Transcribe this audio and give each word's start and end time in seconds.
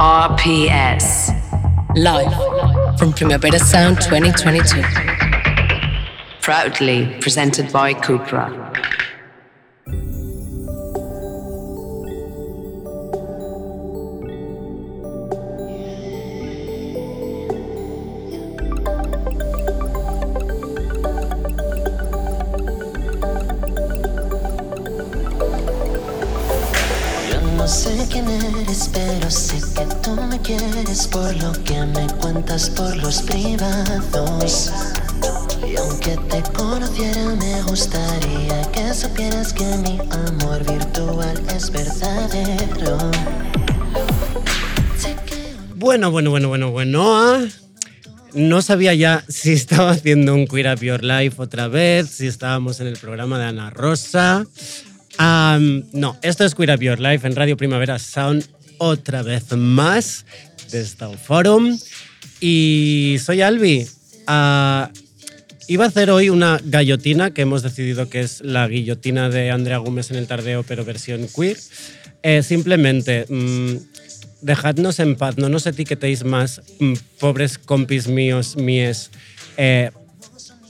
RPS. 0.00 1.30
Live 1.96 2.98
from 2.98 3.12
Primavera 3.12 3.58
Sound 3.58 4.00
2022. 4.00 4.82
Proudly 6.40 7.18
presented 7.20 7.72
by 7.72 7.94
Cupra. 7.94 8.50
Bueno, 46.00 46.12
bueno, 46.12 46.30
bueno, 46.30 46.48
bueno, 46.48 46.70
bueno. 46.70 47.18
¿ah? 47.18 47.46
No 48.32 48.62
sabía 48.62 48.94
ya 48.94 49.22
si 49.28 49.52
estaba 49.52 49.90
haciendo 49.90 50.34
un 50.34 50.46
Queer 50.46 50.72
Up 50.72 50.80
Your 50.80 51.04
Life 51.04 51.34
otra 51.36 51.68
vez, 51.68 52.08
si 52.08 52.26
estábamos 52.26 52.80
en 52.80 52.86
el 52.86 52.96
programa 52.96 53.38
de 53.38 53.44
Ana 53.44 53.68
Rosa. 53.68 54.46
no, 55.18 56.16
esto 56.22 56.46
es 56.46 56.54
Queer 56.54 56.70
Up 56.70 56.80
Your 56.80 57.00
Life 57.00 57.26
en 57.26 57.36
Radio 57.36 57.58
Primavera 57.58 57.98
Sound 57.98 58.48
otra 58.78 59.22
vez 59.22 59.52
más 59.52 60.24
desde 60.72 61.04
el 61.04 61.18
forum. 61.18 61.78
Y 62.40 63.18
soy 63.22 63.42
Albi. 63.42 63.86
Ah, 64.26 64.90
iba 65.68 65.84
a 65.84 65.88
hacer 65.88 66.10
hoy 66.10 66.30
una 66.30 66.58
gallotina 66.64 67.34
que 67.34 67.42
hemos 67.42 67.62
decidido 67.62 68.08
que 68.08 68.20
es 68.20 68.40
la 68.40 68.66
guillotina 68.68 69.28
de 69.28 69.50
Andrea 69.50 69.76
Gómez 69.76 70.10
en 70.10 70.16
el 70.16 70.26
tardeo, 70.26 70.62
pero 70.62 70.82
versión 70.82 71.28
queer. 71.28 71.58
Eh, 72.22 72.42
simplemente, 72.42 73.26
mm, 73.28 73.76
dejadnos 74.42 74.98
en 75.00 75.16
paz, 75.16 75.38
no 75.38 75.48
nos 75.48 75.66
etiquetéis 75.66 76.24
más, 76.24 76.62
mm, 76.78 76.94
pobres 77.18 77.58
compis 77.58 78.08
míos, 78.08 78.56
míes. 78.56 79.10
Eh, 79.56 79.90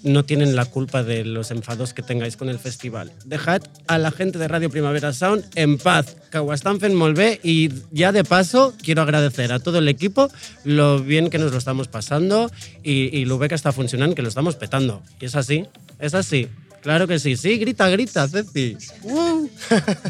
no 0.02 0.24
tienen 0.24 0.56
la 0.56 0.64
culpa 0.64 1.02
de 1.02 1.24
los 1.24 1.50
enfados 1.50 1.92
que 1.92 2.02
tengáis 2.02 2.36
con 2.36 2.48
el 2.48 2.58
festival. 2.58 3.12
Dejad 3.24 3.62
a 3.86 3.98
la 3.98 4.10
gente 4.10 4.38
de 4.38 4.48
Radio 4.48 4.70
Primavera 4.70 5.12
Sound 5.12 5.44
en 5.54 5.78
paz. 5.78 6.16
Caguastanfen 6.30 6.94
Molvé 6.94 7.40
y 7.42 7.70
ya 7.90 8.12
de 8.12 8.24
paso 8.24 8.74
quiero 8.82 9.02
agradecer 9.02 9.52
a 9.52 9.58
todo 9.58 9.78
el 9.78 9.88
equipo 9.88 10.30
lo 10.64 11.00
bien 11.00 11.28
que 11.28 11.38
nos 11.38 11.52
lo 11.52 11.58
estamos 11.58 11.88
pasando 11.88 12.50
y, 12.82 13.16
y 13.16 13.24
lo 13.24 13.38
bien 13.38 13.50
que 13.50 13.54
está 13.54 13.72
funcionando, 13.72 14.14
que 14.14 14.22
lo 14.22 14.28
estamos 14.28 14.56
petando. 14.56 15.02
Y 15.20 15.26
es 15.26 15.36
así, 15.36 15.66
es 15.98 16.14
así. 16.14 16.48
Claro 16.82 17.06
que 17.06 17.18
sí, 17.18 17.36
sí, 17.36 17.58
grita, 17.58 17.88
grita, 17.90 18.26
Ceci. 18.26 18.76
Uh. 19.02 19.48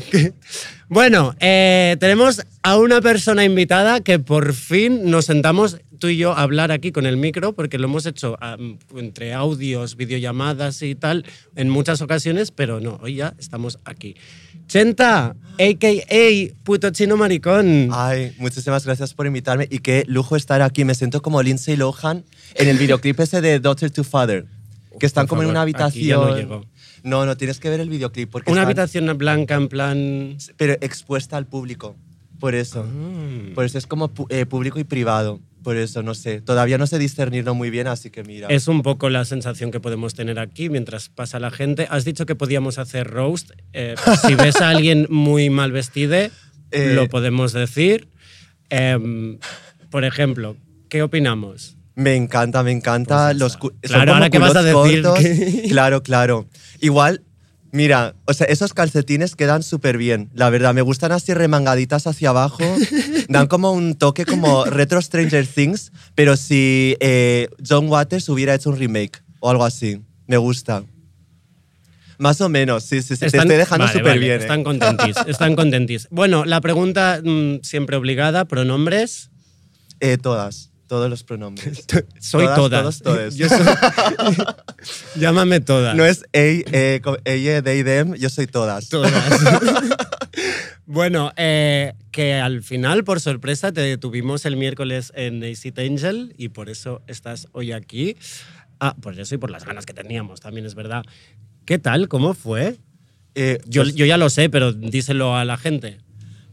bueno, 0.89 1.35
eh, 1.41 1.97
tenemos 1.99 2.43
a 2.63 2.79
una 2.79 3.01
persona 3.01 3.45
invitada 3.45 4.01
que 4.01 4.19
por 4.21 4.53
fin 4.53 5.11
nos 5.11 5.25
sentamos 5.25 5.79
tú 5.99 6.09
y 6.09 6.17
yo 6.17 6.33
a 6.33 6.43
hablar 6.43 6.71
aquí 6.71 6.93
con 6.93 7.07
el 7.07 7.17
micro, 7.17 7.53
porque 7.53 7.79
lo 7.79 7.87
hemos 7.87 8.07
hecho 8.07 8.37
entre 8.97 9.35
audios, 9.35 9.97
videollamadas 9.97 10.83
y 10.83 10.95
tal 10.95 11.25
en 11.57 11.69
muchas 11.69 12.01
ocasiones, 12.03 12.53
pero 12.53 12.81
no, 12.81 12.99
hoy 13.03 13.17
ya 13.17 13.35
estamos 13.39 13.79
aquí. 13.85 14.17
Chenta, 14.69 15.35
a.k.a. 15.59 16.55
puto 16.63 16.91
chino 16.91 17.17
maricón. 17.17 17.91
Ay, 17.93 18.33
muchísimas 18.39 18.85
gracias 18.85 19.13
por 19.13 19.27
invitarme 19.27 19.67
y 19.69 19.81
qué 19.81 20.05
lujo 20.07 20.37
estar 20.37 20.63
aquí. 20.63 20.85
Me 20.85 20.95
siento 20.95 21.21
como 21.21 21.43
Lindsay 21.43 21.77
Lohan 21.77 22.25
en 22.55 22.69
el 22.69 22.79
videoclip 22.79 23.19
ese 23.19 23.41
de 23.41 23.59
Daughter 23.59 23.91
to 23.91 24.05
Father 24.05 24.47
que 24.99 25.07
están 25.07 25.27
como 25.27 25.43
en 25.43 25.49
una 25.49 25.63
habitación. 25.63 26.67
no, 27.03 27.27
no, 27.27 27.37
tienes 27.37 27.61
que 27.61 27.71
ver 27.71 27.81
el 27.81 27.89
videoclip. 27.89 28.31
Porque 28.31 28.51
una 28.51 28.63
habitación 28.63 29.17
blanca 29.17 29.55
en 29.55 29.69
plan. 29.69 30.37
Pero 30.57 30.75
expuesta 30.81 31.37
al 31.37 31.47
público. 31.47 31.97
Por 32.39 32.55
eso. 32.55 32.87
Ah. 32.89 33.53
Por 33.55 33.65
eso 33.65 33.79
es 33.79 33.87
como 33.87 34.11
eh, 34.31 34.47
público 34.47 34.81
y 34.81 34.85
privado. 34.85 35.41
Por 35.63 35.77
eso, 35.77 36.03
no 36.03 36.15
sé. 36.15 36.41
Todavía 36.41 36.79
no 36.79 36.87
sé 36.87 36.99
discernirlo 36.99 37.55
muy 37.55 37.69
bien, 37.69 37.87
así 37.87 38.11
que 38.11 38.25
mira. 38.25 38.49
Es 38.49 38.67
un 38.67 38.83
poco 38.83 39.11
la 39.11 39.27
sensación 39.27 39.71
que 39.71 39.79
podemos 39.79 40.15
tener 40.15 40.39
aquí 40.39 40.71
mientras 40.71 41.11
pasa 41.11 41.39
la 41.39 41.51
gente. 41.51 41.87
Has 41.91 42.07
dicho 42.07 42.25
que 42.25 42.35
podíamos 42.35 42.79
hacer 42.79 43.07
roast. 43.07 43.51
Eh, 43.75 43.95
si 44.27 44.35
ves 44.35 44.57
a 44.63 44.71
alguien 44.71 45.07
muy 45.11 45.51
mal 45.51 45.71
vestido, 45.71 46.15
eh, 46.15 46.31
lo 46.95 47.09
podemos 47.09 47.53
decir. 47.53 48.09
Em, 48.71 49.39
por 49.91 50.05
ejemplo, 50.05 50.57
¿qué 50.89 51.03
opinamos? 51.03 51.77
Me 52.01 52.17
encanta, 52.17 52.63
me 52.63 52.73
encanta. 52.73 53.27
Pues 53.27 53.37
los, 53.37 53.59
claro, 53.83 54.15
ahora 54.15 54.31
que 54.31 54.39
vas 54.39 54.57
a 54.57 54.63
decir. 54.63 55.05
Claro, 55.69 56.03
claro. 56.03 56.47
Igual, 56.81 57.25
mira, 57.73 58.15
o 58.25 58.33
sea, 58.33 58.47
esos 58.47 58.73
calcetines 58.73 59.37
quedan 59.37 59.63
súper 59.63 59.99
bien. 59.99 60.31
La 60.33 60.49
verdad, 60.49 60.73
me 60.73 60.81
gustan 60.81 61.13
así 61.13 61.35
remangaditas 61.35 62.07
hacia 62.07 62.31
abajo. 62.31 62.65
Dan 63.29 63.49
como 63.49 63.73
un 63.73 63.97
toque 63.97 64.25
como 64.25 64.65
retro 64.65 65.03
Stranger 65.03 65.47
Things, 65.47 65.93
pero 66.15 66.39
si 66.39 66.97
eh, 67.01 67.51
John 67.69 67.91
Waters 67.91 68.31
hubiera 68.31 68.55
hecho 68.55 68.71
un 68.71 68.79
remake 68.79 69.23
o 69.41 69.51
algo 69.51 69.65
así. 69.65 70.01
Me 70.27 70.39
gusta. 70.39 70.83
Más 72.17 72.41
o 72.41 72.49
menos, 72.49 72.83
sí, 72.83 73.03
sí, 73.03 73.15
sí. 73.15 73.21
Te 73.21 73.27
estoy 73.27 73.57
dejando 73.57 73.89
súper 73.89 74.19
bien. 74.19 74.41
¿eh? 74.41 74.43
Están 74.43 74.65
contentis, 74.65 75.17
están 75.27 75.55
contentis. 75.55 76.09
Bueno, 76.11 76.47
la 76.47 76.63
pregunta 76.63 77.21
mm, 77.23 77.57
siempre 77.63 77.97
obligada, 77.97 78.47
pronombres. 78.47 79.29
Eh, 80.01 80.17
todas 80.17 80.70
todos 80.91 81.09
los 81.09 81.23
pronombres. 81.23 81.87
soy 82.19 82.47
todas. 82.47 83.01
Todos, 83.01 83.37
Llámame 85.17 85.61
todas. 85.61 85.95
No 85.95 86.05
es 86.05 86.25
ella, 86.33 87.01
ella, 87.25 87.63
they, 87.63 87.85
them, 87.85 88.17
yo 88.17 88.29
soy 88.29 88.49
todas. 88.49 88.89
Todas. 88.89 89.13
bueno, 90.87 91.31
eh, 91.37 91.93
que 92.11 92.35
al 92.35 92.65
final, 92.65 93.05
por 93.05 93.21
sorpresa, 93.21 93.71
te 93.71 93.97
tuvimos 93.99 94.45
el 94.47 94.57
miércoles 94.57 95.13
en 95.15 95.45
Acid 95.45 95.79
Angel 95.79 96.35
y 96.37 96.49
por 96.49 96.69
eso 96.69 97.03
estás 97.07 97.47
hoy 97.53 97.71
aquí. 97.71 98.17
Ah, 98.81 98.97
por 99.01 99.17
eso 99.17 99.37
y 99.37 99.39
por 99.39 99.53
las 99.53 99.65
ganas 99.65 99.87
que 99.87 99.95
teníamos, 99.95 100.41
también 100.41 100.67
es 100.67 100.75
verdad. 100.75 101.05
¿Qué 101.67 101.79
tal? 101.79 102.09
¿Cómo 102.09 102.35
fue? 102.35 102.79
Eh, 103.37 103.61
yo, 103.65 103.83
pues 103.83 103.95
yo 103.95 104.07
ya 104.07 104.17
lo 104.17 104.29
sé, 104.29 104.51
pero 104.51 104.73
díselo 104.73 105.37
a 105.37 105.45
la 105.45 105.57
gente. 105.57 105.99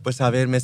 Pues 0.08 0.22
a 0.22 0.30
ver, 0.30 0.48
me, 0.48 0.58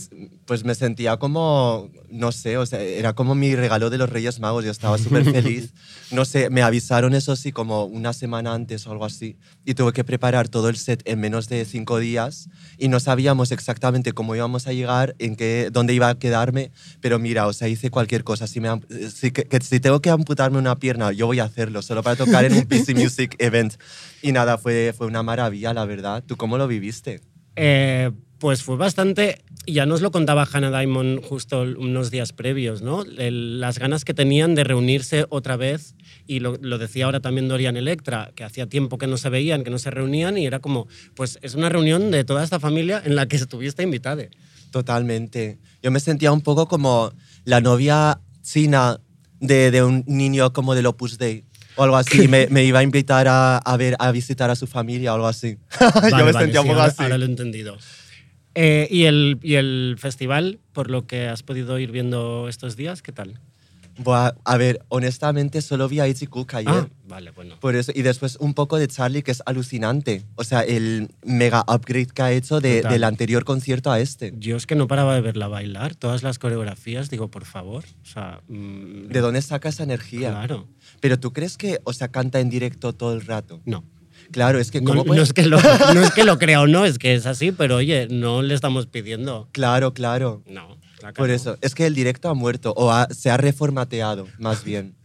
pues 0.46 0.64
me 0.64 0.74
sentía 0.74 1.18
como, 1.18 1.92
no 2.10 2.32
sé, 2.32 2.58
o 2.58 2.66
sea, 2.66 2.80
era 2.80 3.12
como 3.12 3.36
mi 3.36 3.58
regalo 3.58 3.90
de 3.90 3.98
los 3.98 4.10
Reyes 4.10 4.40
Magos, 4.40 4.64
yo 4.64 4.72
estaba 4.72 4.98
súper 4.98 5.26
feliz. 5.26 5.74
No 6.12 6.24
sé, 6.24 6.50
me 6.50 6.62
avisaron 6.62 7.14
eso 7.14 7.36
sí 7.36 7.52
como 7.52 7.84
una 7.86 8.14
semana 8.14 8.54
antes 8.54 8.86
o 8.88 8.92
algo 8.92 9.04
así 9.04 9.36
y 9.66 9.74
tuve 9.74 9.92
que 9.92 10.04
preparar 10.04 10.48
todo 10.48 10.70
el 10.70 10.78
set 10.78 11.02
en 11.06 11.20
menos 11.20 11.50
de 11.50 11.66
cinco 11.66 11.98
días 11.98 12.50
y 12.78 12.88
no 12.88 13.00
sabíamos 13.02 13.52
exactamente 13.52 14.14
cómo 14.14 14.34
íbamos 14.34 14.68
a 14.68 14.74
llegar, 14.74 15.16
en 15.20 15.36
qué, 15.36 15.70
dónde 15.74 15.94
iba 15.94 16.08
a 16.08 16.18
quedarme, 16.18 16.72
pero 17.02 17.20
mira, 17.20 17.48
o 17.48 17.52
sea, 17.52 17.68
hice 17.68 17.90
cualquier 17.90 18.24
cosa. 18.24 18.48
Si, 18.48 18.62
me, 18.62 18.70
si, 19.14 19.32
que, 19.32 19.60
si 19.62 19.82
tengo 19.82 20.02
que 20.02 20.10
amputarme 20.10 20.58
una 20.58 20.78
pierna, 20.78 21.12
yo 21.12 21.26
voy 21.26 21.40
a 21.40 21.46
hacerlo, 21.46 21.82
solo 21.82 22.02
para 22.02 22.16
tocar 22.16 22.46
en 22.46 22.54
un 22.54 22.66
PC 22.66 22.94
Music 22.96 23.36
Event. 23.40 23.74
Y 24.22 24.32
nada, 24.32 24.58
fue, 24.58 24.94
fue 24.96 25.08
una 25.08 25.22
maravilla, 25.22 25.74
la 25.74 25.84
verdad. 25.84 26.24
¿Tú 26.26 26.38
cómo 26.38 26.58
lo 26.58 26.66
viviste? 26.66 27.20
Eh, 27.56 28.12
pues 28.44 28.62
fue 28.62 28.76
bastante, 28.76 29.42
ya 29.66 29.86
nos 29.86 30.02
lo 30.02 30.12
contaba 30.12 30.46
Hannah 30.52 30.78
Diamond 30.78 31.24
justo 31.24 31.62
unos 31.62 32.12
días 32.12 32.34
previos, 32.34 32.82
¿no? 32.82 33.06
las 33.08 33.80
ganas 33.80 34.04
que 34.04 34.14
tenían 34.14 34.54
de 34.54 34.66
reunirse 34.66 35.26
otra 35.30 35.56
vez, 35.56 35.96
y 36.28 36.42
lo, 36.42 36.58
decía 36.58 37.06
ahora 37.06 37.22
también 37.22 37.48
Dorian 37.48 37.78
Electra, 37.78 38.34
que 38.36 38.44
hacía 38.44 38.68
tiempo 38.68 38.98
que 38.98 39.08
no 39.08 39.16
se 39.16 39.30
veían, 39.30 39.64
que 39.64 39.70
no 39.70 39.80
se 39.80 39.92
reunían, 39.92 40.38
y 40.38 40.46
era 40.46 40.60
como, 40.60 40.90
pues 41.16 41.40
es 41.42 41.56
una 41.56 41.70
reunión 41.70 42.12
de 42.12 42.26
toda 42.26 42.44
esta 42.44 42.60
familia 42.60 43.02
en 43.06 43.16
la 43.16 43.28
que 43.28 43.38
estuviste 43.38 43.82
invitada. 43.82 44.26
Totalmente. 44.72 45.58
Yo 45.82 45.90
me 45.92 46.02
sentía 46.02 46.34
un 46.34 46.42
poco 46.42 46.68
como 46.68 47.14
la 47.46 47.62
novia 47.62 48.20
china 48.42 49.00
de, 49.40 49.72
de 49.72 49.84
un 49.84 50.04
niño 50.06 50.52
como 50.52 50.76
del 50.76 50.88
Opus 50.88 51.18
Dei 51.18 51.46
o 51.78 51.84
algo 51.84 51.96
así. 51.96 52.28
me, 52.28 52.48
me, 52.48 52.66
iba 52.66 52.80
a 52.80 52.84
invitar 52.84 53.26
a, 53.30 53.58
a, 53.58 53.78
ver, 53.78 53.96
a 54.00 54.12
visitar 54.12 54.50
a 54.50 54.56
su 54.58 54.68
familia 54.68 55.14
o 55.14 55.16
algo 55.16 55.28
así. 55.28 55.58
Yo 56.18 56.26
me 56.26 56.34
sentía 56.34 56.60
un 56.60 56.68
poco 56.68 56.82
así. 56.82 57.02
Ahora 57.02 57.18
lo 57.18 57.24
he 57.24 57.30
entendido. 57.30 57.78
Eh, 58.56 58.88
¿y, 58.92 59.04
el, 59.04 59.40
¿Y 59.42 59.56
el 59.56 59.96
festival, 59.98 60.60
por 60.74 60.90
lo 60.90 61.08
que 61.08 61.28
has 61.28 61.44
podido 61.44 61.80
ir 61.80 61.92
viendo 61.92 62.48
estos 62.48 62.76
días, 62.76 63.02
qué 63.02 63.12
tal? 63.12 63.40
a 64.44 64.58
ver, 64.58 64.84
honestamente 64.90 65.62
solo 65.62 65.88
vi 65.88 66.00
a 66.00 66.08
Ichi 66.08 66.28
Cook 66.28 66.56
ayer. 66.56 66.74
Ah, 66.74 66.88
vale, 67.08 67.32
bueno. 67.32 67.60
Por 67.60 67.76
eso, 67.76 67.92
y 67.94 68.02
después 68.02 68.38
un 68.40 68.54
poco 68.54 68.78
de 68.78 68.88
Charlie, 68.88 69.22
que 69.22 69.32
es 69.32 69.44
alucinante. 69.46 70.24
O 70.36 70.44
sea, 70.44 70.62
el 70.62 71.10
mega 71.24 71.64
upgrade 71.68 72.08
que 72.08 72.22
ha 72.22 72.32
hecho 72.32 72.60
de, 72.60 72.82
del 72.82 73.04
anterior 73.04 73.46
concierto 73.46 73.92
a 73.92 74.00
este. 74.00 74.34
Yo 74.38 74.58
es 74.58 74.66
que 74.66 74.76
no 74.76 74.88
paraba 74.88 75.16
de 75.16 75.22
verla 75.22 75.48
bailar, 75.48 75.96
todas 75.96 76.24
las 76.24 76.40
coreografías, 76.40 77.10
digo, 77.10 77.30
por 77.30 77.46
favor. 77.46 77.84
O 78.02 78.06
sea, 78.06 78.42
mm, 78.48 79.10
¿De 79.10 79.20
dónde 79.20 79.42
saca 79.42 79.70
esa 79.70 79.84
energía? 79.84 80.32
Claro. 80.32 80.68
Pero 81.00 81.20
tú 81.20 81.34
crees 81.34 81.58
que, 81.58 81.80
o 81.84 81.94
sea, 81.94 82.08
canta 82.08 82.40
en 82.40 82.50
directo 82.50 82.94
todo 82.94 83.14
el 83.14 83.22
rato? 83.22 83.62
No. 83.66 83.84
Claro, 84.32 84.60
es 84.60 84.72
que 84.72 84.82
no, 84.82 85.04
es 85.24 85.34
que 85.34 85.46
lo, 85.46 85.58
no 85.94 86.02
es 86.02 86.12
que 86.12 86.24
lo 86.24 86.38
crea 86.40 86.62
o 86.62 86.68
no, 86.68 86.86
es 86.86 86.98
que 86.98 87.14
es 87.14 87.26
así, 87.26 87.52
pero 87.52 87.76
oye, 87.78 88.08
no 88.10 88.42
le 88.42 88.54
estamos 88.56 88.88
pidiendo. 88.88 89.48
Claro, 89.52 89.94
claro. 89.94 90.42
No. 90.48 90.78
Por 91.16 91.30
eso, 91.32 91.58
es 91.62 91.76
que 91.76 91.86
el 91.86 91.96
directo 91.96 92.30
ha 92.30 92.34
muerto 92.34 92.74
o 92.78 92.90
ha- 92.92 93.08
se 93.12 93.30
ha 93.30 93.36
reformateado, 93.36 94.28
más 94.40 94.64
bien. 94.64 94.96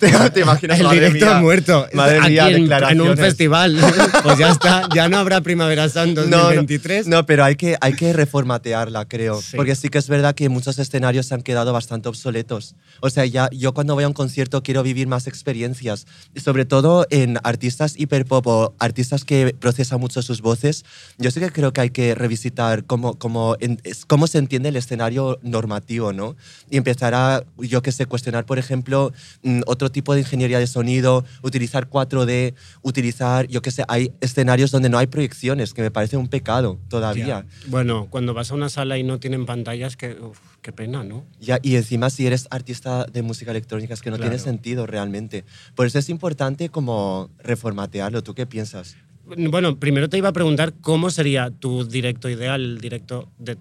¿Te, 0.00 0.30
te 0.30 0.40
imaginas? 0.40 0.78
El 0.78 0.84
madre 0.86 0.98
directo 1.00 1.26
mía, 1.26 1.36
ha 1.36 1.40
muerto. 1.40 1.86
Madre 1.92 2.18
Aquí 2.20 2.30
mía, 2.30 2.48
en, 2.48 2.72
en 2.72 3.00
un 3.00 3.16
festival. 3.16 3.78
Pues 4.22 4.38
ya 4.38 4.50
está, 4.50 4.88
ya 4.94 5.08
no 5.08 5.16
habrá 5.18 5.40
Primavera 5.40 5.88
Sound 5.88 6.16
No, 6.16 6.24
no, 6.26 6.36
2023. 6.38 7.06
No, 7.06 7.24
pero 7.26 7.44
hay 7.44 7.56
que, 7.56 7.76
hay 7.80 7.94
que 7.94 8.12
reformatearla, 8.12 9.06
creo. 9.06 9.40
Sí. 9.40 9.56
Porque 9.56 9.74
sí 9.74 9.88
que 9.88 9.98
es 9.98 10.08
verdad 10.08 10.34
que 10.34 10.48
muchos 10.48 10.78
escenarios 10.78 11.26
se 11.26 11.34
han 11.34 11.42
quedado 11.42 11.72
bastante 11.72 12.08
obsoletos. 12.08 12.74
O 13.00 13.10
sea, 13.10 13.24
ya 13.26 13.48
yo 13.52 13.72
cuando 13.74 13.94
voy 13.94 14.04
a 14.04 14.08
un 14.08 14.14
concierto 14.14 14.62
quiero 14.62 14.82
vivir 14.82 15.06
más 15.06 15.26
experiencias. 15.26 16.06
Sobre 16.36 16.64
todo 16.64 17.06
en 17.10 17.38
artistas 17.42 17.94
hiperpop 17.98 18.46
o 18.46 18.74
artistas 18.78 19.24
que 19.24 19.54
procesan 19.58 20.00
mucho 20.00 20.22
sus 20.22 20.40
voces. 20.40 20.84
Yo 21.18 21.30
sí 21.30 21.40
que 21.40 21.50
creo 21.50 21.72
que 21.72 21.80
hay 21.82 21.90
que 21.90 22.14
revisitar 22.14 22.84
cómo, 22.84 23.18
cómo, 23.18 23.56
en- 23.60 23.80
cómo 24.06 24.26
se 24.26 24.38
entiende 24.38 24.68
el 24.70 24.76
escenario 24.76 25.38
normativo, 25.42 26.12
¿no? 26.12 26.36
Y 26.70 26.76
empezar 26.76 27.14
a, 27.14 27.44
yo 27.58 27.82
qué 27.82 27.92
sé, 27.92 28.06
cuestionar, 28.06 28.44
por 28.46 28.58
ejemplo, 28.58 29.12
mm, 29.42 29.60
otro 29.90 29.92
tipo 29.92 30.14
de 30.14 30.20
ingeniería 30.20 30.58
de 30.60 30.66
sonido, 30.66 31.24
utilizar 31.42 31.88
4D, 31.88 32.54
utilizar, 32.82 33.46
yo 33.48 33.60
qué 33.60 33.70
sé, 33.72 33.84
hay 33.88 34.12
escenarios 34.20 34.70
donde 34.70 34.88
no 34.88 34.98
hay 34.98 35.08
proyecciones, 35.08 35.74
que 35.74 35.82
me 35.82 35.90
parece 35.90 36.16
un 36.16 36.28
pecado 36.28 36.78
todavía. 36.88 37.44
Bueno, 37.66 38.06
cuando 38.08 38.32
vas 38.34 38.50
a 38.52 38.54
una 38.54 38.68
sala 38.68 38.96
y 38.98 39.02
no 39.02 39.18
tienen 39.18 39.46
pantallas, 39.46 39.96
que, 39.96 40.14
uf, 40.14 40.38
qué 40.62 40.72
pena, 40.72 41.02
¿no? 41.02 41.24
Ya, 41.40 41.58
y 41.62 41.74
encima 41.76 42.08
si 42.08 42.26
eres 42.26 42.46
artista 42.50 43.04
de 43.04 43.22
música 43.22 43.50
electrónica 43.50 43.94
es 43.94 44.00
que 44.00 44.10
no 44.10 44.16
Claro. 44.16 44.30
tiene 44.30 44.42
sentido 44.42 44.86
realmente. 44.86 45.44
Por 45.74 45.86
eso 45.86 45.98
es 45.98 46.08
importante 46.08 46.68
como 46.68 47.30
reformatearlo. 47.42 48.22
¿Tú 48.22 48.34
qué 48.34 48.46
piensas? 48.46 48.96
Bueno, 49.24 49.76
primero 49.78 50.08
te 50.08 50.18
iba 50.18 50.28
a 50.28 50.32
preguntar 50.32 50.72
cómo 50.80 51.10
sería 51.10 51.50
tu 51.50 51.84
directo 51.84 52.28
ideal, 52.28 52.60
el 52.62 52.80
directo 52.80 53.28
de 53.38 53.56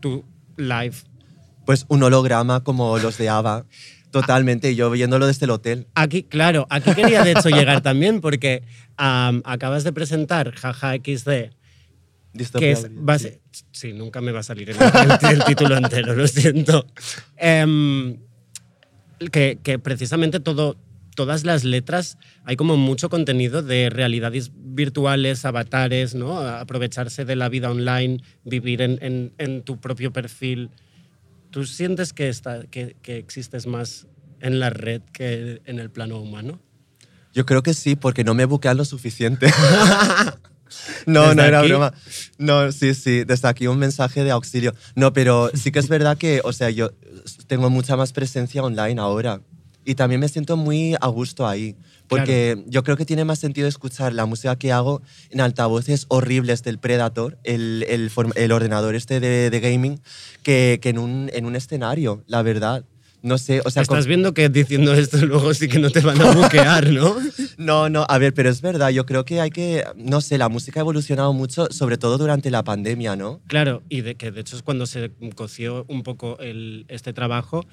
tu 0.00 0.24
live. 0.56 0.94
Pues 1.64 1.84
un 1.88 2.02
holograma 2.02 2.62
como 2.64 2.98
los 2.98 3.16
de 3.18 3.28
ABBA, 3.28 3.64
totalmente, 4.12 4.70
y 4.70 4.76
yo 4.76 4.88
viéndolo 4.90 5.26
desde 5.26 5.46
el 5.46 5.50
hotel. 5.50 5.88
Aquí, 5.96 6.22
claro, 6.22 6.66
aquí 6.70 6.94
quería 6.94 7.24
de 7.24 7.32
hecho 7.32 7.48
llegar 7.48 7.80
también 7.80 8.20
porque 8.20 8.62
am, 8.96 9.42
acabas 9.44 9.82
de 9.82 9.92
presentar 9.92 10.52
Jaja 10.54 10.94
XD, 10.94 11.50
que 12.58 12.70
es... 12.72 12.86
Va 13.08 13.18
sí. 13.18 13.30
sí, 13.72 13.92
nunca 13.92 14.20
me 14.20 14.30
va 14.32 14.40
a 14.40 14.42
salir 14.44 14.70
el, 14.70 14.76
el- 14.76 15.32
el 15.38 15.44
título 15.44 15.76
entero, 15.76 16.14
lo 16.14 16.26
siento. 16.28 16.86
Em, 17.36 18.18
que, 19.30 19.58
que 19.62 19.78
precisamente 19.78 20.40
todo, 20.40 20.76
todas 21.14 21.44
las 21.44 21.64
letras 21.64 22.18
hay 22.44 22.56
como 22.56 22.76
mucho 22.76 23.08
contenido 23.10 23.62
de 23.62 23.88
realidades 23.90 24.50
virtuales, 24.54 25.44
avatares, 25.44 26.14
¿no? 26.14 26.38
Aprovecharse 26.40 27.24
de 27.24 27.36
la 27.36 27.48
vida 27.48 27.70
online, 27.70 28.22
vivir 28.44 28.82
en, 28.82 28.98
en- 29.02 29.32
en 29.38 29.62
tu 29.62 29.78
propio 29.80 30.12
perfil. 30.12 30.70
¿Tú 31.52 31.66
sientes 31.66 32.14
que, 32.14 32.30
está, 32.30 32.64
que, 32.64 32.96
que 33.02 33.18
existes 33.18 33.66
más 33.66 34.06
en 34.40 34.58
la 34.58 34.70
red 34.70 35.02
que 35.12 35.60
en 35.66 35.78
el 35.78 35.90
plano 35.90 36.18
humano? 36.18 36.58
Yo 37.34 37.44
creo 37.44 37.62
que 37.62 37.74
sí, 37.74 37.94
porque 37.94 38.24
no 38.24 38.32
me 38.32 38.46
buquean 38.46 38.78
lo 38.78 38.86
suficiente. 38.86 39.52
no, 41.06 41.22
¿Desde 41.22 41.34
no 41.34 41.42
era 41.42 41.60
aquí? 41.60 41.68
broma. 41.68 41.92
No, 42.38 42.72
sí, 42.72 42.94
sí, 42.94 43.24
desde 43.24 43.48
aquí 43.48 43.66
un 43.66 43.78
mensaje 43.78 44.24
de 44.24 44.30
auxilio. 44.30 44.74
No, 44.94 45.12
pero 45.12 45.50
sí 45.54 45.70
que 45.72 45.78
es 45.78 45.88
verdad 45.88 46.16
que, 46.16 46.40
o 46.42 46.54
sea, 46.54 46.70
yo 46.70 46.90
tengo 47.48 47.68
mucha 47.68 47.96
más 47.96 48.14
presencia 48.14 48.62
online 48.62 48.98
ahora. 48.98 49.42
Y 49.84 49.94
también 49.94 50.22
me 50.22 50.28
siento 50.28 50.56
muy 50.56 50.94
a 51.00 51.06
gusto 51.08 51.46
ahí. 51.46 51.76
Porque 52.08 52.62
yo 52.66 52.82
creo 52.84 52.96
que 52.96 53.04
tiene 53.06 53.24
más 53.24 53.38
sentido 53.38 53.66
escuchar 53.68 54.12
la 54.12 54.26
música 54.26 54.56
que 54.56 54.70
hago 54.72 55.02
en 55.30 55.40
altavoces 55.40 56.06
horribles 56.08 56.62
del 56.62 56.78
Predator, 56.78 57.38
el, 57.44 57.84
el, 57.88 58.10
el 58.36 58.52
ordenador 58.52 58.94
este 58.94 59.18
de, 59.20 59.48
de 59.50 59.60
gaming, 59.60 60.00
que, 60.42 60.78
que 60.82 60.90
en, 60.90 60.98
un, 60.98 61.30
en 61.32 61.46
un 61.46 61.56
escenario, 61.56 62.22
la 62.26 62.42
verdad. 62.42 62.84
No 63.24 63.38
sé, 63.38 63.60
o 63.64 63.70
sea... 63.70 63.82
Estás 63.82 64.00
con- 64.00 64.08
viendo 64.08 64.34
que 64.34 64.48
diciendo 64.48 64.92
esto 64.94 65.16
luego 65.26 65.54
sí 65.54 65.68
que 65.68 65.78
no 65.78 65.90
te 65.90 66.00
van 66.00 66.20
a 66.20 66.32
buquear, 66.32 66.90
¿no? 66.90 67.16
no, 67.56 67.88
no, 67.88 68.04
a 68.08 68.18
ver, 68.18 68.34
pero 68.34 68.50
es 68.50 68.60
verdad, 68.60 68.90
yo 68.90 69.06
creo 69.06 69.24
que 69.24 69.40
hay 69.40 69.50
que, 69.50 69.84
no 69.94 70.20
sé, 70.20 70.38
la 70.38 70.48
música 70.48 70.80
ha 70.80 70.82
evolucionado 70.82 71.32
mucho, 71.32 71.68
sobre 71.70 71.98
todo 71.98 72.18
durante 72.18 72.50
la 72.50 72.64
pandemia, 72.64 73.14
¿no? 73.14 73.40
Claro, 73.46 73.84
y 73.88 74.00
de 74.00 74.16
que 74.16 74.32
de 74.32 74.40
hecho 74.40 74.56
es 74.56 74.62
cuando 74.62 74.86
se 74.86 75.12
coció 75.36 75.84
un 75.88 76.02
poco 76.02 76.36
el, 76.40 76.84
este 76.88 77.12
trabajo 77.12 77.64